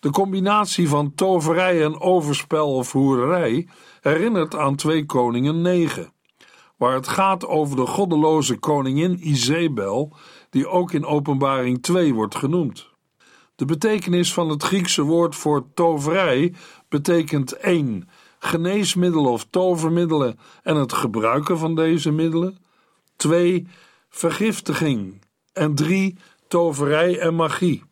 De 0.00 0.10
combinatie 0.10 0.88
van 0.88 1.14
toverij 1.14 1.84
en 1.84 2.00
overspel 2.00 2.74
of 2.74 2.92
hoererij 2.92 3.68
herinnert 4.00 4.54
aan 4.54 4.76
2 4.76 5.04
Koningen 5.04 5.60
9 5.60 6.12
waar 6.76 6.94
het 6.94 7.08
gaat 7.08 7.46
over 7.46 7.76
de 7.76 7.86
goddeloze 7.86 8.56
koningin 8.56 9.28
Izebel, 9.28 10.16
die 10.50 10.68
ook 10.68 10.92
in 10.92 11.04
Openbaring 11.04 11.82
2 11.82 12.14
wordt 12.14 12.34
genoemd. 12.34 12.90
De 13.54 13.64
betekenis 13.64 14.32
van 14.32 14.48
het 14.48 14.62
Griekse 14.62 15.02
woord 15.02 15.34
voor 15.34 15.66
toverij 15.74 16.54
betekent 16.88 17.52
één 17.52 18.08
geneesmiddelen 18.46 19.30
of 19.30 19.46
tovermiddelen 19.50 20.38
en 20.62 20.76
het 20.76 20.92
gebruiken 20.92 21.58
van 21.58 21.74
deze 21.74 22.10
middelen, 22.10 22.58
twee 23.16 23.66
vergiftiging 24.08 25.22
en 25.52 25.74
drie 25.74 26.18
toverij 26.48 27.18
en 27.18 27.34
magie. 27.34 27.84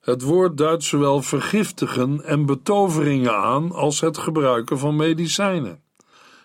Het 0.00 0.22
woord 0.22 0.56
duidt 0.56 0.84
zowel 0.84 1.22
vergiftigen 1.22 2.24
en 2.24 2.46
betoveringen 2.46 3.36
aan 3.36 3.72
als 3.72 4.00
het 4.00 4.18
gebruiken 4.18 4.78
van 4.78 4.96
medicijnen. 4.96 5.82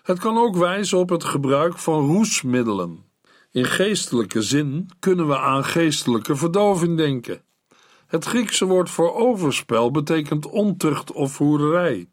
Het 0.02 0.18
kan 0.18 0.38
ook 0.38 0.56
wijzen 0.56 0.98
op 0.98 1.08
het 1.08 1.24
gebruik 1.24 1.78
van 1.78 2.06
roesmiddelen. 2.06 3.04
In 3.50 3.64
geestelijke 3.64 4.42
zin 4.42 4.90
kunnen 4.98 5.28
we 5.28 5.38
aan 5.38 5.64
geestelijke 5.64 6.36
verdoving 6.36 6.96
denken. 6.96 7.42
Het 8.06 8.24
Griekse 8.24 8.64
woord 8.64 8.90
voor 8.90 9.14
overspel 9.14 9.90
betekent 9.90 10.46
ontucht 10.46 11.12
of 11.12 11.38
hoererij. 11.38 12.08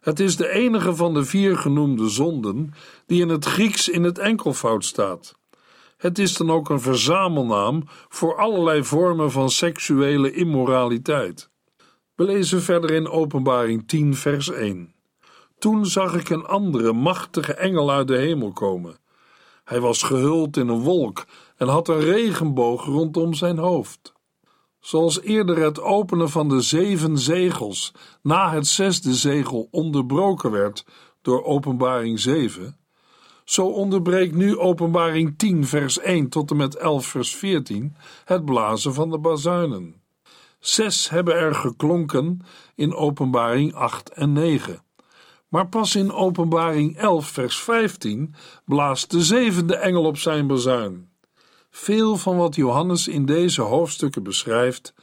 Het 0.00 0.20
is 0.20 0.36
de 0.36 0.48
enige 0.48 0.94
van 0.94 1.14
de 1.14 1.24
vier 1.24 1.56
genoemde 1.56 2.08
zonden 2.08 2.74
die 3.06 3.20
in 3.20 3.28
het 3.28 3.44
Grieks 3.44 3.88
in 3.88 4.02
het 4.02 4.18
enkelvoud 4.18 4.84
staat. 4.84 5.38
Het 5.96 6.18
is 6.18 6.36
dan 6.36 6.50
ook 6.50 6.68
een 6.68 6.80
verzamelnaam 6.80 7.82
voor 8.08 8.36
allerlei 8.36 8.84
vormen 8.84 9.30
van 9.30 9.50
seksuele 9.50 10.32
immoraliteit. 10.32 11.50
We 12.14 12.24
lezen 12.24 12.62
verder 12.62 12.90
in 12.90 13.08
Openbaring 13.08 13.88
10, 13.88 14.14
vers 14.14 14.50
1. 14.50 14.94
Toen 15.58 15.86
zag 15.86 16.14
ik 16.14 16.28
een 16.28 16.46
andere 16.46 16.92
machtige 16.92 17.54
engel 17.54 17.90
uit 17.90 18.08
de 18.08 18.16
hemel 18.16 18.52
komen. 18.52 18.98
Hij 19.64 19.80
was 19.80 20.02
gehuld 20.02 20.56
in 20.56 20.68
een 20.68 20.80
wolk 20.80 21.26
en 21.56 21.68
had 21.68 21.88
een 21.88 22.00
regenboog 22.00 22.84
rondom 22.84 23.34
zijn 23.34 23.58
hoofd. 23.58 24.12
Zoals 24.80 25.20
eerder 25.20 25.58
het 25.58 25.80
openen 25.80 26.30
van 26.30 26.48
de 26.48 26.60
zeven 26.60 27.18
zegels 27.18 27.92
na 28.22 28.52
het 28.52 28.66
zesde 28.66 29.14
zegel 29.14 29.68
onderbroken 29.70 30.50
werd 30.50 30.84
door 31.22 31.44
Openbaring 31.44 32.20
7, 32.20 32.80
zo 33.50 33.66
onderbreekt 33.66 34.34
nu 34.34 34.58
Openbaring 34.58 35.38
10, 35.38 35.66
vers 35.66 35.98
1 35.98 36.28
tot 36.28 36.50
en 36.50 36.56
met 36.56 36.76
11, 36.76 37.06
vers 37.06 37.36
14 37.36 37.96
het 38.24 38.44
blazen 38.44 38.94
van 38.94 39.10
de 39.10 39.18
bazuinen. 39.18 40.02
Zes 40.58 41.08
hebben 41.08 41.34
er 41.34 41.54
geklonken 41.54 42.40
in 42.74 42.94
Openbaring 42.94 43.74
8 43.74 44.10
en 44.10 44.32
9. 44.32 44.82
Maar 45.48 45.68
pas 45.68 45.94
in 45.94 46.12
Openbaring 46.12 46.96
11, 46.96 47.26
vers 47.28 47.58
15 47.58 48.34
blaast 48.64 49.10
de 49.10 49.22
zevende 49.22 49.76
engel 49.76 50.04
op 50.04 50.16
zijn 50.16 50.46
bazuin. 50.46 51.09
Veel 51.70 52.16
van 52.16 52.36
wat 52.36 52.54
Johannes 52.54 53.08
in 53.08 53.26
deze 53.26 53.62
hoofdstukken 53.62 54.22
beschrijft, 54.22 54.94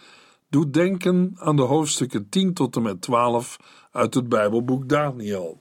doet 0.49 0.73
denken 0.73 1.31
aan 1.35 1.55
de 1.55 1.61
hoofdstukken 1.61 2.29
10 2.29 2.53
tot 2.53 2.75
en 2.75 2.81
met 2.81 3.01
12 3.01 3.57
uit 3.91 4.13
het 4.13 4.29
Bijbelboek 4.29 4.89
Daniel. 4.89 5.59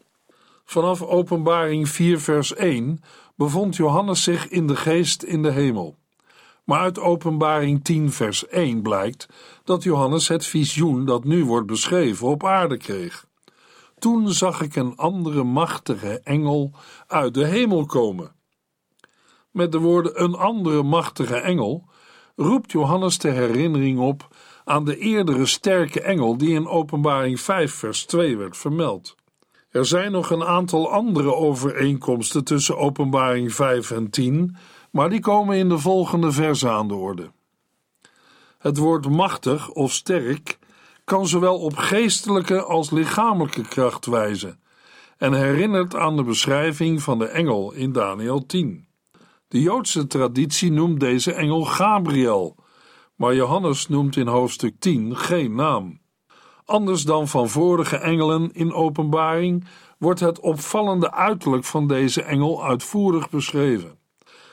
Vanaf 0.64 1.02
Openbaring 1.02 1.88
4, 1.88 2.20
vers 2.20 2.54
1 2.54 3.00
bevond 3.36 3.76
Johannes 3.76 4.22
zich 4.22 4.48
in 4.48 4.66
de 4.66 4.76
geest 4.76 5.22
in 5.22 5.42
de 5.42 5.50
hemel. 5.50 5.96
Maar 6.64 6.80
uit 6.80 6.98
Openbaring 6.98 7.84
10, 7.84 8.12
vers 8.12 8.46
1 8.46 8.82
blijkt 8.82 9.28
dat 9.64 9.82
Johannes 9.82 10.28
het 10.28 10.46
visioen 10.46 11.04
dat 11.04 11.24
nu 11.24 11.44
wordt 11.44 11.66
beschreven 11.66 12.26
op 12.26 12.44
aarde 12.44 12.76
kreeg. 12.76 13.26
Toen 13.98 14.32
zag 14.32 14.60
ik 14.60 14.76
een 14.76 14.96
andere 14.96 15.44
machtige 15.44 16.20
engel 16.24 16.72
uit 17.06 17.34
de 17.34 17.46
hemel 17.46 17.84
komen. 17.84 18.35
Met 19.56 19.72
de 19.72 19.78
woorden 19.78 20.22
een 20.22 20.34
andere 20.34 20.82
machtige 20.82 21.36
engel 21.36 21.84
roept 22.34 22.72
Johannes 22.72 23.18
de 23.18 23.30
herinnering 23.30 23.98
op 23.98 24.28
aan 24.64 24.84
de 24.84 24.98
eerdere 24.98 25.46
sterke 25.46 26.00
engel 26.00 26.36
die 26.36 26.54
in 26.54 26.68
Openbaring 26.68 27.40
5, 27.40 27.72
vers 27.72 28.04
2 28.04 28.36
werd 28.36 28.56
vermeld. 28.56 29.14
Er 29.70 29.86
zijn 29.86 30.12
nog 30.12 30.30
een 30.30 30.44
aantal 30.44 30.90
andere 30.90 31.34
overeenkomsten 31.34 32.44
tussen 32.44 32.76
Openbaring 32.76 33.54
5 33.54 33.90
en 33.90 34.10
10, 34.10 34.56
maar 34.90 35.10
die 35.10 35.20
komen 35.20 35.56
in 35.56 35.68
de 35.68 35.78
volgende 35.78 36.32
verse 36.32 36.68
aan 36.68 36.88
de 36.88 36.94
orde. 36.94 37.30
Het 38.58 38.76
woord 38.76 39.08
machtig 39.08 39.70
of 39.70 39.92
sterk 39.92 40.58
kan 41.04 41.26
zowel 41.26 41.58
op 41.58 41.76
geestelijke 41.76 42.62
als 42.62 42.90
lichamelijke 42.90 43.62
kracht 43.62 44.06
wijzen 44.06 44.60
en 45.18 45.32
herinnert 45.32 45.94
aan 45.94 46.16
de 46.16 46.24
beschrijving 46.24 47.02
van 47.02 47.18
de 47.18 47.26
engel 47.26 47.72
in 47.72 47.92
Daniel 47.92 48.46
10. 48.46 48.85
De 49.48 49.60
Joodse 49.60 50.06
traditie 50.06 50.72
noemt 50.72 51.00
deze 51.00 51.32
engel 51.32 51.64
Gabriel, 51.64 52.56
maar 53.14 53.34
Johannes 53.34 53.88
noemt 53.88 54.16
in 54.16 54.26
hoofdstuk 54.26 54.74
10 54.78 55.16
geen 55.16 55.54
naam. 55.54 56.00
Anders 56.64 57.02
dan 57.02 57.28
van 57.28 57.48
vorige 57.48 57.96
engelen 57.96 58.52
in 58.52 58.72
openbaring 58.72 59.64
wordt 59.98 60.20
het 60.20 60.40
opvallende 60.40 61.12
uiterlijk 61.12 61.64
van 61.64 61.86
deze 61.86 62.22
engel 62.22 62.64
uitvoerig 62.64 63.30
beschreven. 63.30 63.98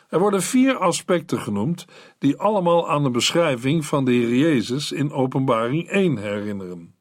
Er 0.10 0.20
worden 0.20 0.42
vier 0.42 0.78
aspecten 0.78 1.40
genoemd 1.40 1.86
die 2.18 2.38
allemaal 2.38 2.90
aan 2.90 3.04
de 3.04 3.12
beschrijving 3.12 3.86
van 3.86 4.06
de 4.06 4.12
Heer 4.12 4.36
Jezus 4.36 4.92
in 4.92 5.12
Openbaring 5.12 5.88
1 5.88 6.18
herinneren. 6.18 6.96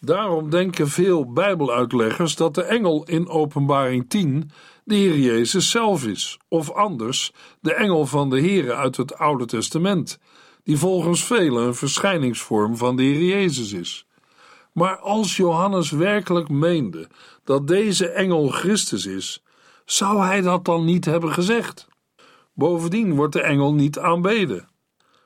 Daarom 0.00 0.50
denken 0.50 0.88
veel 0.88 1.32
Bijbeluitleggers 1.32 2.36
dat 2.36 2.54
de 2.54 2.62
engel 2.62 3.04
in 3.04 3.28
Openbaring 3.28 4.08
10 4.08 4.50
de 4.90 4.96
Heer 4.96 5.18
Jezus 5.18 5.70
zelf 5.70 6.06
is, 6.06 6.38
of 6.48 6.70
anders 6.70 7.32
de 7.60 7.74
engel 7.74 8.06
van 8.06 8.30
de 8.30 8.40
Heer 8.40 8.72
uit 8.72 8.96
het 8.96 9.18
Oude 9.18 9.44
Testament, 9.44 10.18
die 10.64 10.76
volgens 10.76 11.24
velen 11.24 11.66
een 11.66 11.74
verschijningsvorm 11.74 12.76
van 12.76 12.96
de 12.96 13.02
Heer 13.02 13.22
Jezus 13.22 13.72
is. 13.72 14.06
Maar 14.72 14.98
als 14.98 15.36
Johannes 15.36 15.90
werkelijk 15.90 16.48
meende 16.48 17.08
dat 17.44 17.68
deze 17.68 18.08
engel 18.08 18.48
Christus 18.48 19.06
is, 19.06 19.42
zou 19.84 20.22
hij 20.22 20.40
dat 20.40 20.64
dan 20.64 20.84
niet 20.84 21.04
hebben 21.04 21.32
gezegd? 21.32 21.88
Bovendien 22.54 23.14
wordt 23.14 23.32
de 23.32 23.42
engel 23.42 23.74
niet 23.74 23.98
aanbeden. 23.98 24.68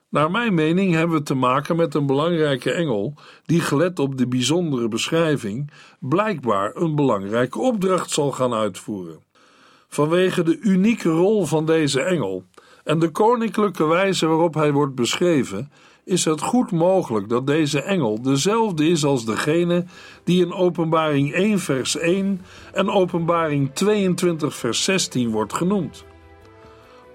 Naar 0.08 0.30
mijn 0.30 0.54
mening 0.54 0.92
hebben 0.92 1.16
we 1.16 1.22
te 1.22 1.34
maken 1.34 1.76
met 1.76 1.94
een 1.94 2.06
belangrijke 2.06 2.72
engel 2.72 3.14
die, 3.46 3.60
gelet 3.60 3.98
op 3.98 4.18
de 4.18 4.28
bijzondere 4.28 4.88
beschrijving, 4.88 5.70
blijkbaar 6.00 6.76
een 6.76 6.94
belangrijke 6.94 7.58
opdracht 7.58 8.10
zal 8.10 8.32
gaan 8.32 8.54
uitvoeren. 8.54 9.22
Vanwege 9.94 10.42
de 10.42 10.58
unieke 10.60 11.08
rol 11.08 11.46
van 11.46 11.66
deze 11.66 12.00
engel 12.00 12.44
en 12.84 12.98
de 12.98 13.10
koninklijke 13.10 13.86
wijze 13.86 14.26
waarop 14.26 14.54
hij 14.54 14.72
wordt 14.72 14.94
beschreven, 14.94 15.70
is 16.04 16.24
het 16.24 16.40
goed 16.40 16.70
mogelijk 16.70 17.28
dat 17.28 17.46
deze 17.46 17.80
engel 17.82 18.22
dezelfde 18.22 18.88
is 18.88 19.04
als 19.04 19.24
degene 19.24 19.84
die 20.24 20.44
in 20.44 20.52
Openbaring 20.52 21.32
1 21.32 21.58
vers 21.58 21.96
1 21.96 22.40
en 22.72 22.90
Openbaring 22.90 23.70
22 23.74 24.54
vers 24.54 24.84
16 24.84 25.30
wordt 25.30 25.52
genoemd. 25.52 26.04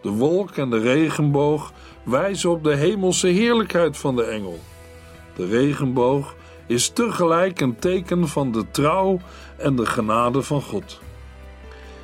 De 0.02 0.10
wolk 0.10 0.56
en 0.56 0.70
de 0.70 0.80
regenboog 0.80 1.74
wijzen 2.04 2.50
op 2.50 2.64
de 2.64 2.76
hemelse 2.76 3.28
heerlijkheid 3.28 3.98
van 3.98 4.16
de 4.16 4.24
engel. 4.24 4.60
De 5.36 5.46
regenboog 5.46 6.36
is 6.68 6.90
tegelijk 6.90 7.62
een 7.62 7.80
teken 7.80 8.28
van 8.28 8.52
de 8.52 8.66
trouw 8.72 9.20
en 9.58 9.76
de 9.76 9.86
genade 9.86 10.42
van 10.42 10.62
God. 10.62 11.00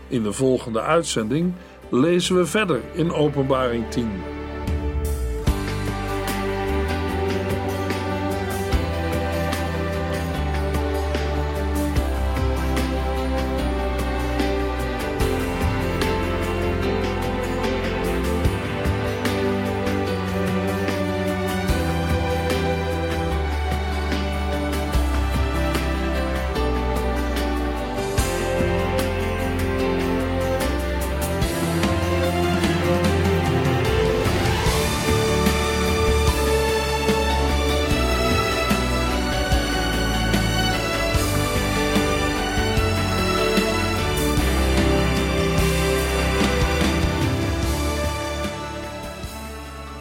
In 0.08 0.24
de 0.24 0.34
volgende 0.34 0.82
uitzending 0.82 1.54
lezen 1.90 2.36
we 2.36 2.46
verder 2.46 2.82
in 2.94 3.12
Openbaring 3.12 3.90
10. 3.90 4.10